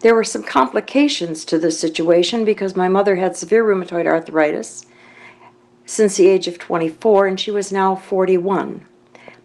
There 0.00 0.14
were 0.14 0.24
some 0.24 0.42
complications 0.42 1.44
to 1.46 1.58
the 1.58 1.70
situation 1.70 2.44
because 2.44 2.74
my 2.74 2.88
mother 2.88 3.16
had 3.16 3.36
severe 3.36 3.64
rheumatoid 3.64 4.06
arthritis 4.06 4.86
since 5.86 6.16
the 6.16 6.26
age 6.26 6.48
of 6.48 6.58
24 6.58 7.26
and 7.26 7.38
she 7.38 7.50
was 7.50 7.72
now 7.72 7.94
41. 7.94 8.84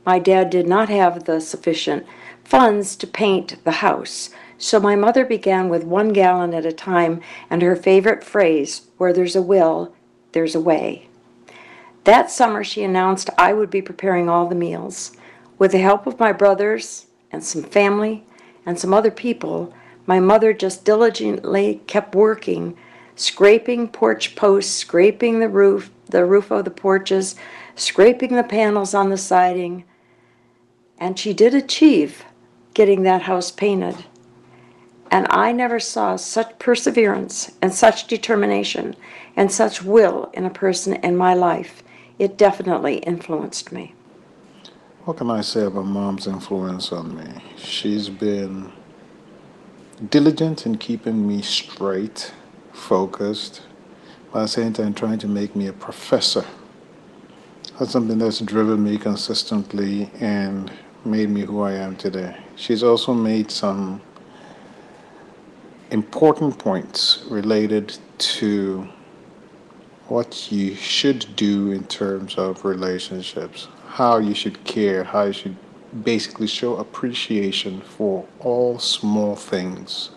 My 0.06 0.20
dad 0.20 0.50
did 0.50 0.68
not 0.68 0.90
have 0.90 1.26
the 1.26 1.40
sufficient 1.40 2.06
funds 2.44 2.96
to 2.98 3.08
paint 3.08 3.64
the 3.64 3.72
house, 3.72 4.30
so 4.58 4.80
my 4.80 4.96
mother 4.96 5.26
began 5.26 5.70
with 5.70 5.84
one 5.84 6.14
gallon 6.14 6.54
at 6.54 6.66
a 6.66 6.72
time, 6.72 7.22
and 7.50 7.62
her 7.62 7.76
favorite 7.76 8.24
phrase, 8.24 8.88
where 8.98 9.12
there's 9.12 9.36
a 9.36 9.42
will, 9.42 9.94
there's 10.32 10.56
a 10.56 10.62
way. 10.62 11.08
That 12.04 12.30
summer, 12.30 12.64
she 12.64 12.84
announced 12.84 13.30
I 13.38 13.54
would 13.54 13.70
be 13.70 13.82
preparing 13.82 14.30
all 14.30 14.48
the 14.48 14.56
meals. 14.56 15.16
With 15.58 15.72
the 15.72 15.80
help 15.80 16.06
of 16.06 16.20
my 16.20 16.32
brothers 16.34 17.08
and 17.32 17.44
some 17.44 17.64
family 17.64 18.26
and 18.66 18.80
some 18.80 18.94
other 18.94 19.12
people, 19.12 19.74
my 20.06 20.20
mother 20.20 20.54
just 20.54 20.84
diligently 20.84 21.82
kept 21.88 22.14
working, 22.16 22.78
scraping 23.16 23.88
porch 23.88 24.36
posts, 24.36 24.74
scraping 24.74 25.40
the 25.40 25.50
roof, 25.50 25.92
the 26.08 26.26
roof 26.26 26.52
of 26.52 26.66
the 26.66 26.72
porches, 26.72 27.36
scraping 27.76 28.36
the 28.36 28.44
panels 28.44 28.94
on 28.94 29.10
the 29.10 29.18
siding. 29.18 29.86
And 30.98 31.18
she 31.18 31.34
did 31.34 31.54
achieve 31.54 32.26
getting 32.74 33.04
that 33.04 33.24
house 33.24 33.52
painted. 33.52 34.06
And 35.12 35.28
I 35.30 35.52
never 35.52 35.80
saw 35.80 36.16
such 36.16 36.58
perseverance 36.58 37.52
and 37.62 37.74
such 37.74 38.08
determination 38.08 38.96
and 39.36 39.52
such 39.52 39.84
will 39.84 40.32
in 40.34 40.46
a 40.46 40.50
person 40.50 40.94
in 40.96 41.16
my 41.16 41.34
life. 41.34 41.84
It 42.18 42.38
definitely 42.38 42.98
influenced 42.98 43.72
me. 43.72 43.94
What 45.06 45.18
can 45.18 45.30
I 45.30 45.42
say 45.42 45.66
about 45.66 45.86
mom's 45.86 46.28
influence 46.28 46.92
on 46.92 47.16
me? 47.16 47.44
She's 47.58 48.10
been 48.10 48.72
diligent 50.10 50.66
in 50.66 50.78
keeping 50.78 51.28
me 51.28 51.42
straight, 51.42 52.34
focused, 52.72 53.62
but 54.32 54.40
at 54.40 54.42
the 54.44 54.48
same 54.48 54.74
time 54.74 54.94
trying 54.94 55.20
to 55.20 55.28
make 55.28 55.56
me 55.56 55.68
a 55.68 55.74
professor. 55.74 56.46
That's 57.78 57.92
something 57.92 58.18
that's 58.18 58.40
driven 58.40 58.84
me 58.84 58.98
consistently 58.98 60.10
and 60.20 60.72
made 61.06 61.30
me 61.30 61.42
who 61.42 61.62
I 61.62 61.74
am 61.74 61.96
today. 61.96 62.43
She's 62.56 62.84
also 62.84 63.14
made 63.14 63.50
some 63.52 64.02
important 65.90 66.58
points 66.58 67.24
related 67.30 67.98
to 68.18 68.88
what 70.08 70.52
you 70.52 70.76
should 70.76 71.36
do 71.36 71.72
in 71.72 71.84
terms 71.86 72.36
of 72.36 72.66
relationships, 72.66 73.68
how 73.88 74.18
you 74.18 74.34
should 74.34 74.64
care, 74.64 75.04
how 75.04 75.24
you 75.24 75.34
should 75.34 75.56
basically 76.04 76.48
show 76.48 76.78
appreciation 76.78 77.82
for 77.82 78.26
all 78.40 78.80
small 78.80 79.36
things 79.36 80.10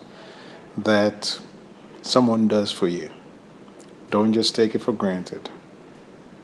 that 0.77 1.39
someone 2.01 2.47
does 2.47 2.71
for 2.71 2.87
you. 2.87 3.09
Don't 4.09 4.33
just 4.33 4.55
take 4.55 4.75
it 4.75 4.79
for 4.79 4.93
granted. 4.93 5.49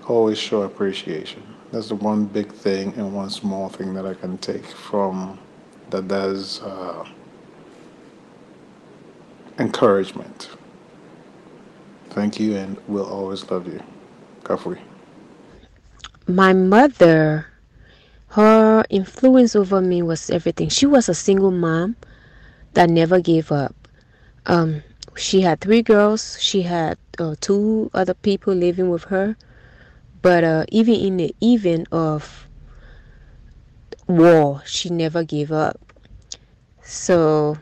Always 0.08 0.38
show 0.38 0.64
appreciation. 0.64 1.44
That's 1.72 1.90
the 1.90 1.96
one 1.96 2.26
big 2.26 2.52
thing 2.52 2.94
and 2.96 3.16
one 3.16 3.30
small 3.30 3.70
thing 3.70 3.94
that 3.94 4.06
I 4.06 4.14
can 4.14 4.38
take 4.38 4.66
from 4.66 5.40
that 5.94 6.08
does 6.08 6.60
uh, 6.64 7.06
encouragement. 9.60 10.50
Thank 12.10 12.40
you, 12.40 12.56
and 12.58 12.78
we'll 12.88 13.06
always 13.06 13.50
love 13.50 13.68
you. 13.68 13.82
Kafui. 14.42 14.80
My 16.28 16.52
mother, 16.52 17.46
her 18.30 18.84
influence 18.90 19.56
over 19.56 19.82
me 19.82 20.02
was 20.02 20.32
everything. 20.32 20.70
She 20.70 20.88
was 20.88 21.08
a 21.10 21.14
single 21.14 21.52
mom 21.52 21.96
that 22.74 22.90
never 22.90 23.20
gave 23.22 23.52
up. 23.52 23.76
Um, 24.48 24.82
she 25.16 25.42
had 25.42 25.62
three 25.62 25.84
girls. 25.84 26.42
She 26.42 26.64
had 26.64 26.98
uh, 27.20 27.36
two 27.40 27.92
other 27.94 28.16
people 28.16 28.56
living 28.56 28.90
with 28.90 29.04
her. 29.06 29.36
But 30.24 30.44
uh, 30.44 30.66
even 30.70 30.96
in 30.96 31.18
the 31.18 31.36
event 31.44 31.88
of 31.92 32.43
war, 34.08 34.62
she 34.66 34.90
never 34.90 35.24
gave 35.24 35.52
up. 35.52 35.80
So 36.84 37.58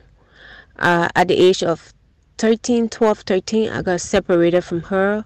uh, 0.80 1.10
at 1.16 1.28
the 1.28 1.36
age 1.36 1.64
of 1.64 1.94
13, 2.38 2.90
12, 2.90 3.20
13, 3.20 3.70
I 3.70 3.82
got 3.82 4.02
separated 4.02 4.64
from 4.64 4.82
her. 4.84 5.26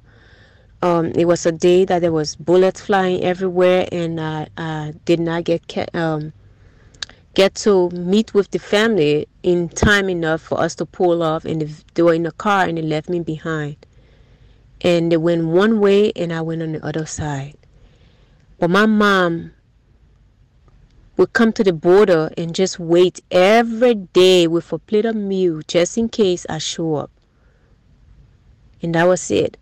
Um, 0.81 1.07
it 1.15 1.25
was 1.25 1.45
a 1.45 1.51
day 1.51 1.85
that 1.85 1.99
there 1.99 2.11
was 2.11 2.35
bullets 2.35 2.81
flying 2.81 3.23
everywhere, 3.23 3.87
and 3.91 4.19
I, 4.19 4.93
did 5.05 5.19
not 5.19 5.45
get 5.45 5.95
um, 5.95 6.33
get 7.33 7.55
to 7.55 7.89
meet 7.89 8.33
with 8.33 8.51
the 8.51 8.59
family 8.59 9.27
in 9.43 9.69
time 9.69 10.09
enough 10.09 10.41
for 10.41 10.59
us 10.59 10.75
to 10.75 10.85
pull 10.85 11.23
off. 11.23 11.45
And 11.45 11.61
they 11.93 12.01
were 12.01 12.13
in 12.13 12.23
the 12.23 12.31
car, 12.33 12.65
and 12.65 12.77
they 12.77 12.81
left 12.81 13.09
me 13.09 13.21
behind. 13.21 13.77
And 14.81 15.11
they 15.11 15.17
went 15.17 15.47
one 15.47 15.79
way, 15.79 16.11
and 16.15 16.31
I 16.33 16.41
went 16.41 16.61
on 16.61 16.73
the 16.73 16.85
other 16.85 17.05
side. 17.05 17.55
But 18.59 18.69
my 18.69 18.85
mom 18.85 19.53
would 21.17 21.33
come 21.33 21.53
to 21.53 21.63
the 21.63 21.73
border 21.73 22.31
and 22.37 22.53
just 22.53 22.79
wait 22.79 23.21
every 23.31 23.95
day 23.95 24.47
with 24.47 24.71
a 24.73 24.79
plate 24.79 25.05
of 25.05 25.15
meal 25.15 25.61
just 25.67 25.97
in 25.97 26.09
case 26.09 26.45
I 26.49 26.57
show 26.57 26.95
up. 26.95 27.11
And 28.81 28.95
that 28.95 29.07
was 29.07 29.31
it. 29.31 29.57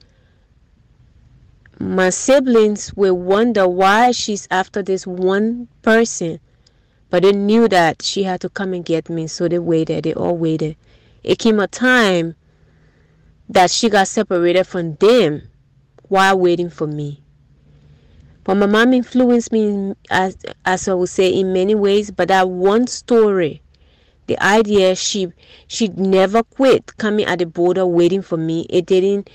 My 1.80 2.10
siblings 2.10 2.94
will 2.94 3.18
wonder 3.18 3.68
why 3.68 4.12
she's 4.12 4.48
after 4.50 4.82
this 4.82 5.06
one 5.06 5.68
person, 5.82 6.40
but 7.10 7.24
they 7.24 7.32
knew 7.32 7.68
that 7.68 8.02
she 8.02 8.24
had 8.24 8.42
to 8.42 8.50
come 8.50 8.74
and 8.74 8.86
get 8.86 9.10
me, 9.10 9.28
so 9.28 9.48
they 9.48 9.60
waited. 9.60 10.04
They 10.04 10.14
all 10.14 10.38
waited. 10.38 10.78
It 11.24 11.40
came 11.40 11.60
a 11.60 11.68
time 11.68 12.36
that 13.50 13.70
she 13.72 13.90
got 13.90 14.08
separated 14.08 14.66
from 14.66 14.96
them 14.96 15.44
while 16.08 16.38
waiting 16.40 16.70
for 16.70 16.88
me. 16.88 17.23
But 18.44 18.56
my 18.56 18.66
mom 18.66 18.94
influenced 18.94 19.52
me, 19.52 19.94
as, 20.10 20.38
as 20.66 20.88
I 20.88 20.94
would 20.94 21.10
say, 21.10 21.30
in 21.30 21.54
many 21.54 21.76
ways. 21.76 22.12
But 22.12 22.28
that 22.28 22.50
one 22.50 22.88
story, 22.88 23.62
the 24.28 24.42
idea 24.44 24.96
she 24.96 25.32
she 25.68 25.88
never 25.90 26.44
quit 26.44 26.98
coming 26.98 27.26
at 27.26 27.40
the 27.40 27.46
border 27.46 27.86
waiting 27.86 28.22
for 28.22 28.38
me. 28.38 28.66
It 28.70 28.86
didn't. 28.86 29.30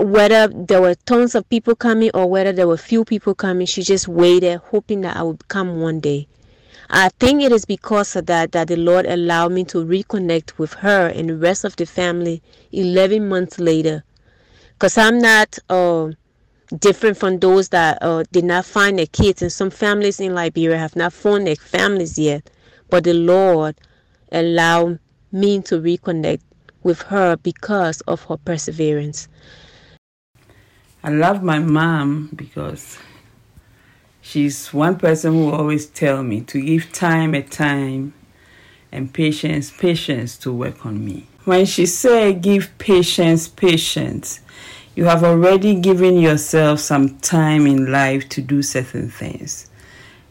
Whether 0.00 0.48
there 0.48 0.80
were 0.80 0.94
tons 0.94 1.34
of 1.34 1.48
people 1.48 1.74
coming 1.74 2.10
or 2.14 2.28
whether 2.28 2.52
there 2.52 2.68
were 2.68 2.76
few 2.76 3.04
people 3.04 3.34
coming, 3.34 3.66
she 3.66 3.82
just 3.82 4.06
waited, 4.08 4.58
hoping 4.58 5.00
that 5.02 5.16
I 5.16 5.22
would 5.22 5.48
come 5.48 5.80
one 5.80 6.00
day. 6.00 6.28
I 6.88 7.08
think 7.08 7.42
it 7.42 7.50
is 7.50 7.64
because 7.64 8.14
of 8.14 8.26
that 8.26 8.52
that 8.52 8.68
the 8.68 8.76
Lord 8.76 9.06
allowed 9.06 9.52
me 9.52 9.64
to 9.64 9.84
reconnect 9.84 10.58
with 10.58 10.74
her 10.74 11.08
and 11.08 11.28
the 11.28 11.36
rest 11.36 11.64
of 11.64 11.74
the 11.74 11.86
family 11.86 12.42
11 12.70 13.28
months 13.28 13.58
later. 13.58 14.04
Because 14.74 14.96
I'm 14.96 15.18
not. 15.18 15.58
Uh, 15.68 16.10
different 16.78 17.16
from 17.16 17.38
those 17.38 17.68
that 17.70 17.98
uh, 18.02 18.24
did 18.32 18.44
not 18.44 18.64
find 18.64 18.98
their 18.98 19.06
kids. 19.06 19.42
And 19.42 19.52
some 19.52 19.70
families 19.70 20.20
in 20.20 20.34
Liberia 20.34 20.78
have 20.78 20.96
not 20.96 21.12
found 21.12 21.46
their 21.46 21.56
families 21.56 22.18
yet. 22.18 22.50
But 22.90 23.04
the 23.04 23.14
Lord 23.14 23.76
allowed 24.32 24.98
me 25.32 25.60
to 25.62 25.80
reconnect 25.80 26.40
with 26.82 27.02
her 27.02 27.36
because 27.36 28.00
of 28.02 28.22
her 28.24 28.36
perseverance. 28.36 29.28
I 31.02 31.10
love 31.10 31.42
my 31.42 31.58
mom 31.58 32.30
because 32.34 32.98
she's 34.20 34.72
one 34.72 34.96
person 34.96 35.34
who 35.34 35.50
always 35.50 35.86
tell 35.86 36.22
me 36.22 36.40
to 36.42 36.60
give 36.60 36.92
time 36.92 37.34
a 37.34 37.42
time 37.42 38.14
and 38.90 39.12
patience, 39.12 39.70
patience 39.70 40.36
to 40.38 40.52
work 40.52 40.86
on 40.86 41.04
me. 41.04 41.26
When 41.44 41.66
she 41.66 41.86
say 41.86 42.32
give 42.32 42.76
patience, 42.78 43.46
patience, 43.46 44.40
you 44.96 45.04
have 45.04 45.22
already 45.22 45.74
given 45.74 46.18
yourself 46.18 46.80
some 46.80 47.18
time 47.18 47.66
in 47.66 47.92
life 47.92 48.26
to 48.30 48.40
do 48.40 48.62
certain 48.62 49.10
things. 49.10 49.68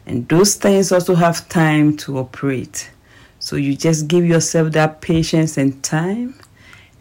And 0.08 0.28
those 0.28 0.56
things 0.56 0.92
also 0.92 1.14
have 1.14 1.48
time 1.50 1.96
to 1.98 2.18
operate. 2.18 2.90
So 3.38 3.58
you 3.58 3.76
just 3.76 4.08
give 4.08 4.26
yourself 4.26 4.72
that 4.74 5.02
patience 5.02 5.58
and 5.58 5.84
time, 5.84 6.34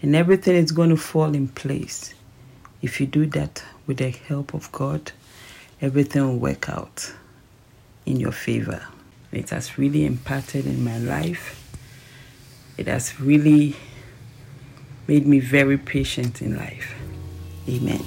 and 0.02 0.14
everything 0.14 0.56
is 0.56 0.72
going 0.72 0.90
to 0.90 0.96
fall 0.98 1.34
in 1.34 1.48
place. 1.48 2.12
If 2.82 3.00
you 3.00 3.06
do 3.06 3.24
that 3.28 3.64
with 3.86 3.96
the 3.96 4.10
help 4.10 4.52
of 4.52 4.70
God, 4.70 5.12
everything 5.80 6.22
will 6.22 6.38
work 6.38 6.68
out 6.68 7.14
in 8.04 8.20
your 8.20 8.32
favor. 8.32 8.86
It 9.32 9.48
has 9.50 9.78
really 9.78 10.04
impacted 10.04 10.66
in 10.66 10.84
my 10.84 10.98
life. 10.98 11.74
It 12.76 12.88
has 12.88 13.18
really 13.18 13.74
made 15.08 15.26
me 15.26 15.40
very 15.40 15.78
patient 15.78 16.42
in 16.42 16.58
life. 16.58 16.94
Amen. 17.68 18.04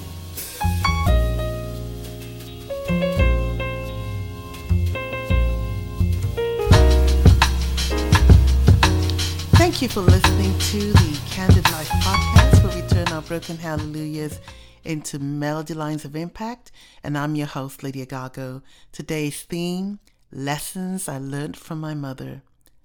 Thank 9.56 9.82
you 9.82 9.88
for 9.88 10.00
listening 10.00 10.58
to 10.58 10.92
the 10.92 11.20
Candid 11.30 11.70
Life 11.70 11.88
podcast, 11.88 12.64
where 12.64 12.82
we 12.82 12.88
turn 12.88 13.08
our 13.08 13.22
broken 13.22 13.56
hallelujahs 13.56 14.40
into 14.84 15.18
melody 15.18 15.74
lines 15.74 16.04
of 16.04 16.16
impact. 16.16 16.72
And 17.04 17.16
I'm 17.18 17.34
your 17.34 17.46
host, 17.46 17.82
Lydia 17.82 18.06
Gagoh. 18.06 18.62
Today's 18.92 19.42
theme 19.42 19.98
Lessons 20.32 21.08
I 21.08 21.18
Learned 21.18 21.56
from 21.56 21.80
My 21.80 21.94
Mother. 21.94 22.42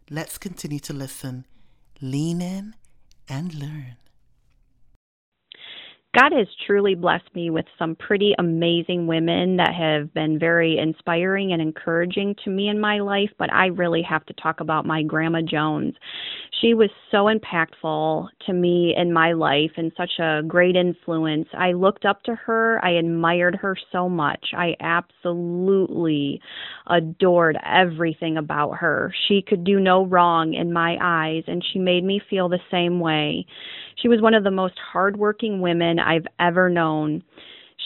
Let's 0.09 0.37
continue 0.37 0.79
to 0.79 0.93
listen, 0.93 1.45
lean 2.01 2.41
in, 2.41 2.75
and 3.29 3.53
learn. 3.53 3.95
God 6.15 6.31
has 6.31 6.45
truly 6.67 6.93
blessed 6.93 7.33
me 7.33 7.49
with 7.49 7.65
some 7.79 7.95
pretty 7.95 8.35
amazing 8.37 9.07
women 9.07 9.57
that 9.57 9.73
have 9.73 10.13
been 10.13 10.37
very 10.37 10.77
inspiring 10.77 11.53
and 11.53 11.61
encouraging 11.61 12.35
to 12.43 12.51
me 12.51 12.67
in 12.67 12.79
my 12.79 12.99
life, 12.99 13.31
but 13.39 13.51
I 13.51 13.67
really 13.67 14.03
have 14.03 14.23
to 14.27 14.33
talk 14.33 14.59
about 14.59 14.85
my 14.85 15.01
Grandma 15.01 15.41
Jones. 15.41 15.95
She 16.61 16.75
was 16.75 16.91
so 17.09 17.25
impactful 17.25 18.27
to 18.45 18.53
me 18.53 18.93
in 18.95 19.11
my 19.11 19.33
life 19.33 19.71
and 19.75 19.91
such 19.97 20.11
a 20.19 20.43
great 20.47 20.75
influence. 20.75 21.47
I 21.57 21.71
looked 21.71 22.05
up 22.05 22.21
to 22.23 22.35
her. 22.35 22.79
I 22.85 22.91
admired 22.91 23.55
her 23.55 23.75
so 23.91 24.07
much. 24.07 24.49
I 24.55 24.75
absolutely 24.79 26.39
adored 26.87 27.57
everything 27.65 28.37
about 28.37 28.77
her. 28.77 29.11
She 29.27 29.41
could 29.41 29.63
do 29.63 29.79
no 29.79 30.05
wrong 30.05 30.53
in 30.53 30.71
my 30.71 30.95
eyes, 31.01 31.43
and 31.47 31.65
she 31.73 31.79
made 31.79 32.03
me 32.03 32.21
feel 32.29 32.49
the 32.49 32.59
same 32.69 32.99
way. 32.99 33.47
She 34.01 34.07
was 34.07 34.21
one 34.21 34.33
of 34.33 34.43
the 34.43 34.51
most 34.51 34.75
hardworking 34.91 35.59
women 35.59 35.99
I've 36.05 36.27
ever 36.39 36.69
known. 36.69 37.23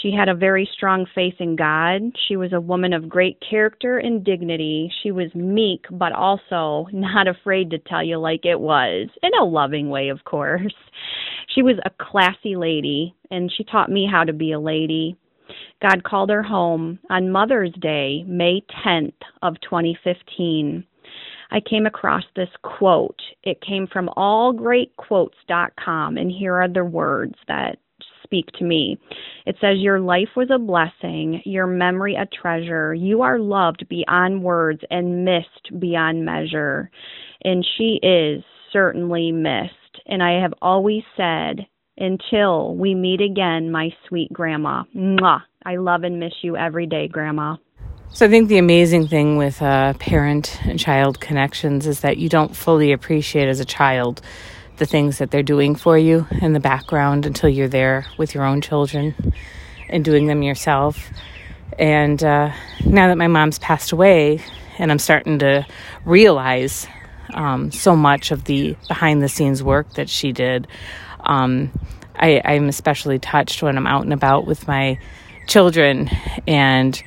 She 0.01 0.11
had 0.11 0.29
a 0.29 0.35
very 0.35 0.69
strong 0.73 1.07
faith 1.15 1.35
in 1.39 1.55
God. 1.55 2.01
She 2.27 2.35
was 2.35 2.53
a 2.53 2.61
woman 2.61 2.93
of 2.93 3.09
great 3.09 3.41
character 3.47 3.97
and 3.97 4.23
dignity. 4.23 4.91
She 5.01 5.11
was 5.11 5.33
meek, 5.33 5.85
but 5.89 6.11
also 6.11 6.87
not 6.91 7.27
afraid 7.27 7.71
to 7.71 7.79
tell 7.79 8.03
you 8.03 8.17
like 8.17 8.45
it 8.45 8.59
was, 8.59 9.07
in 9.23 9.31
a 9.39 9.45
loving 9.45 9.89
way, 9.89 10.09
of 10.09 10.23
course. 10.25 10.73
She 11.55 11.63
was 11.63 11.77
a 11.85 11.91
classy 11.99 12.55
lady, 12.55 13.15
and 13.31 13.51
she 13.51 13.63
taught 13.63 13.89
me 13.89 14.07
how 14.11 14.23
to 14.23 14.33
be 14.33 14.51
a 14.51 14.59
lady. 14.59 15.17
God 15.81 16.03
called 16.03 16.29
her 16.29 16.43
home 16.43 16.99
on 17.09 17.31
Mother's 17.31 17.73
Day, 17.79 18.23
May 18.27 18.61
10th 18.85 19.15
of 19.41 19.55
2015. 19.61 20.85
I 21.49 21.59
came 21.61 21.87
across 21.87 22.25
this 22.35 22.49
quote. 22.61 23.19
It 23.43 23.59
came 23.61 23.87
from 23.87 24.09
allgreatquotes.com, 24.17 26.17
and 26.17 26.31
here 26.31 26.55
are 26.55 26.67
the 26.67 26.85
words 26.85 27.35
that 27.47 27.79
speak 28.27 28.45
to 28.59 28.63
me. 28.63 28.99
It 29.45 29.55
says, 29.61 29.77
Your 29.77 29.99
life 29.99 30.29
was 30.35 30.49
a 30.51 30.59
blessing, 30.59 31.41
your 31.45 31.67
memory 31.67 32.15
a 32.15 32.27
treasure. 32.27 32.93
You 32.93 33.21
are 33.21 33.39
loved 33.39 33.87
beyond 33.89 34.43
words 34.43 34.81
and 34.91 35.23
missed 35.23 35.79
beyond 35.79 36.25
measure. 36.25 36.91
And 37.43 37.65
she 37.77 37.99
is 38.03 38.43
certainly 38.71 39.31
missed. 39.31 39.73
And 40.05 40.21
I 40.21 40.41
have 40.41 40.53
always 40.61 41.03
said, 41.15 41.65
until 41.97 42.75
we 42.75 42.93
meet 42.93 43.21
again, 43.21 43.71
my 43.71 43.89
sweet 44.07 44.31
grandma. 44.31 44.83
Mwah. 44.95 45.41
I 45.65 45.77
love 45.77 46.03
and 46.03 46.19
miss 46.19 46.33
you 46.41 46.55
every 46.55 46.85
day, 46.85 47.07
grandma. 47.07 47.57
So 48.09 48.25
I 48.25 48.29
think 48.29 48.47
the 48.47 48.57
amazing 48.57 49.07
thing 49.07 49.37
with 49.37 49.61
uh, 49.61 49.93
parent 49.95 50.59
and 50.65 50.79
child 50.79 51.19
connections 51.19 51.85
is 51.85 51.99
that 52.01 52.17
you 52.17 52.29
don't 52.29 52.55
fully 52.55 52.91
appreciate 52.91 53.49
as 53.49 53.59
a 53.59 53.65
child 53.65 54.21
the 54.77 54.85
things 54.85 55.17
that 55.17 55.31
they're 55.31 55.43
doing 55.43 55.75
for 55.75 55.97
you 55.97 56.27
in 56.41 56.53
the 56.53 56.59
background 56.59 57.25
until 57.25 57.49
you're 57.49 57.67
there 57.67 58.05
with 58.17 58.33
your 58.33 58.45
own 58.45 58.61
children 58.61 59.15
and 59.89 60.03
doing 60.05 60.27
them 60.27 60.41
yourself. 60.41 61.09
And 61.77 62.23
uh, 62.23 62.51
now 62.85 63.07
that 63.07 63.17
my 63.17 63.27
mom's 63.27 63.59
passed 63.59 63.91
away, 63.91 64.41
and 64.79 64.91
I'm 64.91 64.99
starting 64.99 65.39
to 65.39 65.65
realize 66.05 66.87
um, 67.33 67.71
so 67.71 67.95
much 67.95 68.31
of 68.31 68.45
the 68.45 68.75
behind 68.87 69.21
the 69.21 69.29
scenes 69.29 69.61
work 69.61 69.93
that 69.93 70.09
she 70.09 70.31
did, 70.31 70.67
um, 71.21 71.71
I, 72.15 72.41
I'm 72.43 72.67
especially 72.69 73.19
touched 73.19 73.61
when 73.61 73.77
I'm 73.77 73.87
out 73.87 74.03
and 74.03 74.13
about 74.13 74.47
with 74.47 74.67
my 74.67 74.99
children 75.47 76.09
and 76.47 77.01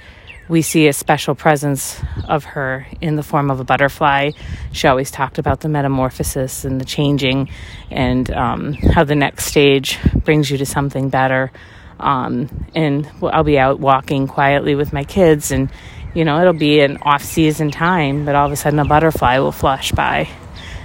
we 0.50 0.62
see 0.62 0.88
a 0.88 0.92
special 0.92 1.36
presence 1.36 2.02
of 2.28 2.42
her 2.42 2.84
in 3.00 3.14
the 3.14 3.22
form 3.22 3.52
of 3.52 3.60
a 3.60 3.64
butterfly. 3.64 4.32
She 4.72 4.88
always 4.88 5.12
talked 5.12 5.38
about 5.38 5.60
the 5.60 5.68
metamorphosis 5.68 6.64
and 6.64 6.80
the 6.80 6.84
changing, 6.84 7.50
and 7.88 8.28
um, 8.32 8.72
how 8.74 9.04
the 9.04 9.14
next 9.14 9.44
stage 9.44 9.96
brings 10.24 10.50
you 10.50 10.58
to 10.58 10.66
something 10.66 11.08
better. 11.08 11.52
Um, 12.00 12.66
and 12.74 13.08
I'll 13.22 13.44
be 13.44 13.60
out 13.60 13.78
walking 13.78 14.26
quietly 14.26 14.74
with 14.74 14.92
my 14.92 15.04
kids, 15.04 15.52
and 15.52 15.70
you 16.14 16.24
know, 16.24 16.40
it'll 16.40 16.52
be 16.52 16.80
an 16.80 16.98
off 17.02 17.22
season 17.22 17.70
time, 17.70 18.24
but 18.24 18.34
all 18.34 18.46
of 18.46 18.52
a 18.52 18.56
sudden 18.56 18.80
a 18.80 18.84
butterfly 18.84 19.38
will 19.38 19.52
flash 19.52 19.92
by. 19.92 20.28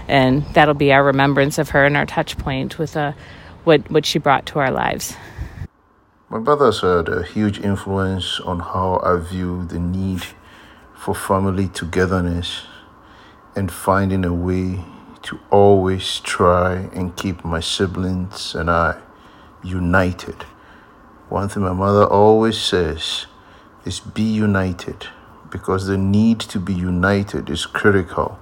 And 0.08 0.44
that'll 0.54 0.76
be 0.76 0.94
our 0.94 1.04
remembrance 1.04 1.58
of 1.58 1.70
her 1.70 1.84
and 1.84 1.98
our 1.98 2.06
touch 2.06 2.38
point 2.38 2.78
with 2.78 2.96
uh, 2.96 3.14
what, 3.64 3.90
what 3.90 4.06
she 4.06 4.20
brought 4.20 4.46
to 4.48 4.60
our 4.60 4.70
lives. 4.70 5.16
My 6.36 6.42
brother's 6.42 6.82
had 6.82 7.08
a 7.08 7.24
huge 7.24 7.60
influence 7.62 8.42
on 8.42 8.60
how 8.60 9.00
I 9.02 9.16
view 9.16 9.64
the 9.64 9.80
need 9.80 10.22
for 10.94 11.16
family 11.16 11.70
togetherness 11.70 12.64
and 13.56 13.72
finding 13.72 14.26
a 14.26 14.34
way 14.34 14.84
to 15.22 15.40
always 15.50 16.20
try 16.20 16.90
and 16.94 17.16
keep 17.16 17.46
my 17.46 17.62
siblings 17.62 18.54
and 18.54 18.70
I 18.70 19.02
united. 19.64 20.44
One 21.30 21.48
thing 21.48 21.64
my 21.64 21.72
mother 21.72 22.06
always 22.06 22.58
says 22.58 23.28
is 23.86 24.02
be 24.02 24.24
united, 24.24 25.08
because 25.50 25.88
the 25.88 25.98
need 25.98 26.42
to 26.42 26.60
be 26.60 26.74
united 26.74 27.50
is 27.50 27.66
critical 27.66 28.38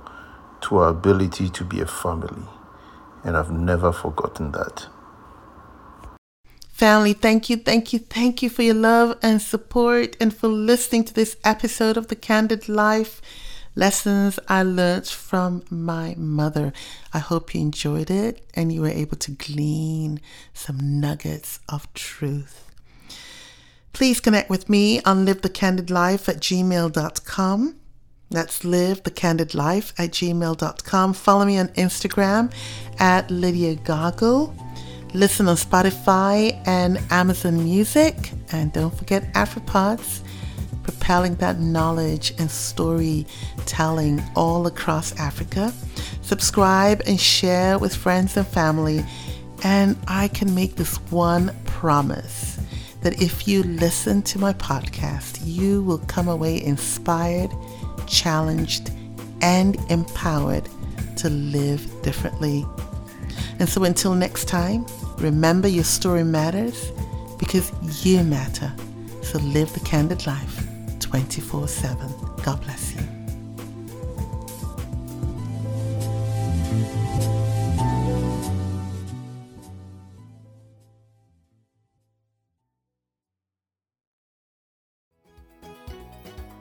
to 0.61 0.77
our 0.77 0.89
ability 0.89 1.47
to 1.49 1.63
be 1.63 1.79
a 1.79 1.85
family. 1.85 2.47
And 3.23 3.37
I've 3.37 3.51
never 3.51 3.91
forgotten 3.91 4.51
that. 4.53 4.87
Family, 6.73 7.13
thank 7.13 7.51
you, 7.51 7.57
thank 7.57 7.93
you, 7.93 7.99
thank 7.99 8.41
you 8.41 8.49
for 8.49 8.63
your 8.63 8.73
love 8.73 9.19
and 9.21 9.39
support 9.39 10.17
and 10.19 10.35
for 10.35 10.47
listening 10.47 11.03
to 11.03 11.13
this 11.13 11.37
episode 11.43 11.97
of 11.97 12.07
The 12.07 12.15
Candid 12.15 12.67
Life 12.67 13.21
Lessons 13.75 14.39
I 14.47 14.63
Learned 14.63 15.07
from 15.07 15.63
My 15.69 16.15
Mother. 16.17 16.73
I 17.13 17.19
hope 17.19 17.53
you 17.53 17.61
enjoyed 17.61 18.09
it 18.09 18.43
and 18.55 18.73
you 18.73 18.81
were 18.81 18.89
able 18.89 19.17
to 19.17 19.31
glean 19.31 20.19
some 20.55 20.99
nuggets 20.99 21.59
of 21.69 21.93
truth. 21.93 22.67
Please 23.93 24.19
connect 24.19 24.49
with 24.49 24.67
me 24.67 24.99
on 25.03 25.27
livethecandidlife 25.27 26.27
at 26.27 26.37
gmail.com. 26.37 27.75
That's 28.31 28.65
live 28.65 29.03
the 29.03 29.11
candid 29.11 29.53
life 29.53 29.93
at 29.99 30.09
gmail.com. 30.09 31.13
Follow 31.13 31.45
me 31.45 31.59
on 31.59 31.67
Instagram 31.69 32.51
at 32.99 33.29
Lydia 33.29 33.75
Goggle. 33.75 34.55
Listen 35.13 35.47
on 35.47 35.55
Spotify 35.55 36.61
and 36.65 36.99
Amazon 37.11 37.63
Music. 37.63 38.31
And 38.51 38.73
don't 38.73 38.95
forget 38.95 39.31
AfriPods, 39.33 40.21
propelling 40.83 41.35
that 41.35 41.59
knowledge 41.59 42.33
and 42.39 42.49
storytelling 42.49 44.23
all 44.35 44.67
across 44.67 45.17
Africa. 45.19 45.73
Subscribe 46.21 47.01
and 47.05 47.19
share 47.19 47.77
with 47.77 47.95
friends 47.95 48.37
and 48.37 48.47
family. 48.47 49.05
And 49.63 49.97
I 50.07 50.27
can 50.29 50.53
make 50.55 50.75
this 50.75 50.97
one 51.11 51.55
promise 51.65 52.59
that 53.01 53.21
if 53.21 53.47
you 53.47 53.63
listen 53.63 54.21
to 54.23 54.39
my 54.39 54.53
podcast, 54.53 55.39
you 55.43 55.83
will 55.83 55.99
come 55.99 56.27
away 56.27 56.63
inspired 56.63 57.51
challenged, 58.07 58.91
and 59.41 59.75
empowered 59.89 60.69
to 61.17 61.29
live 61.29 62.01
differently. 62.01 62.65
And 63.59 63.67
so 63.67 63.83
until 63.83 64.15
next 64.15 64.47
time, 64.47 64.85
remember 65.17 65.67
your 65.67 65.83
story 65.83 66.23
matters 66.23 66.91
because 67.39 67.71
you 68.05 68.23
matter. 68.23 68.71
So 69.21 69.39
live 69.39 69.71
the 69.73 69.79
candid 69.81 70.25
life 70.27 70.67
24 70.99 71.67
7. 71.67 72.07
God 72.43 72.61
bless 72.61 72.95
you. 72.95 73.01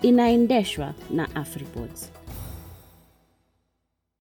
inaendeshwa 0.03 0.95
na 1.11 1.29
AfriPods. 1.35 2.22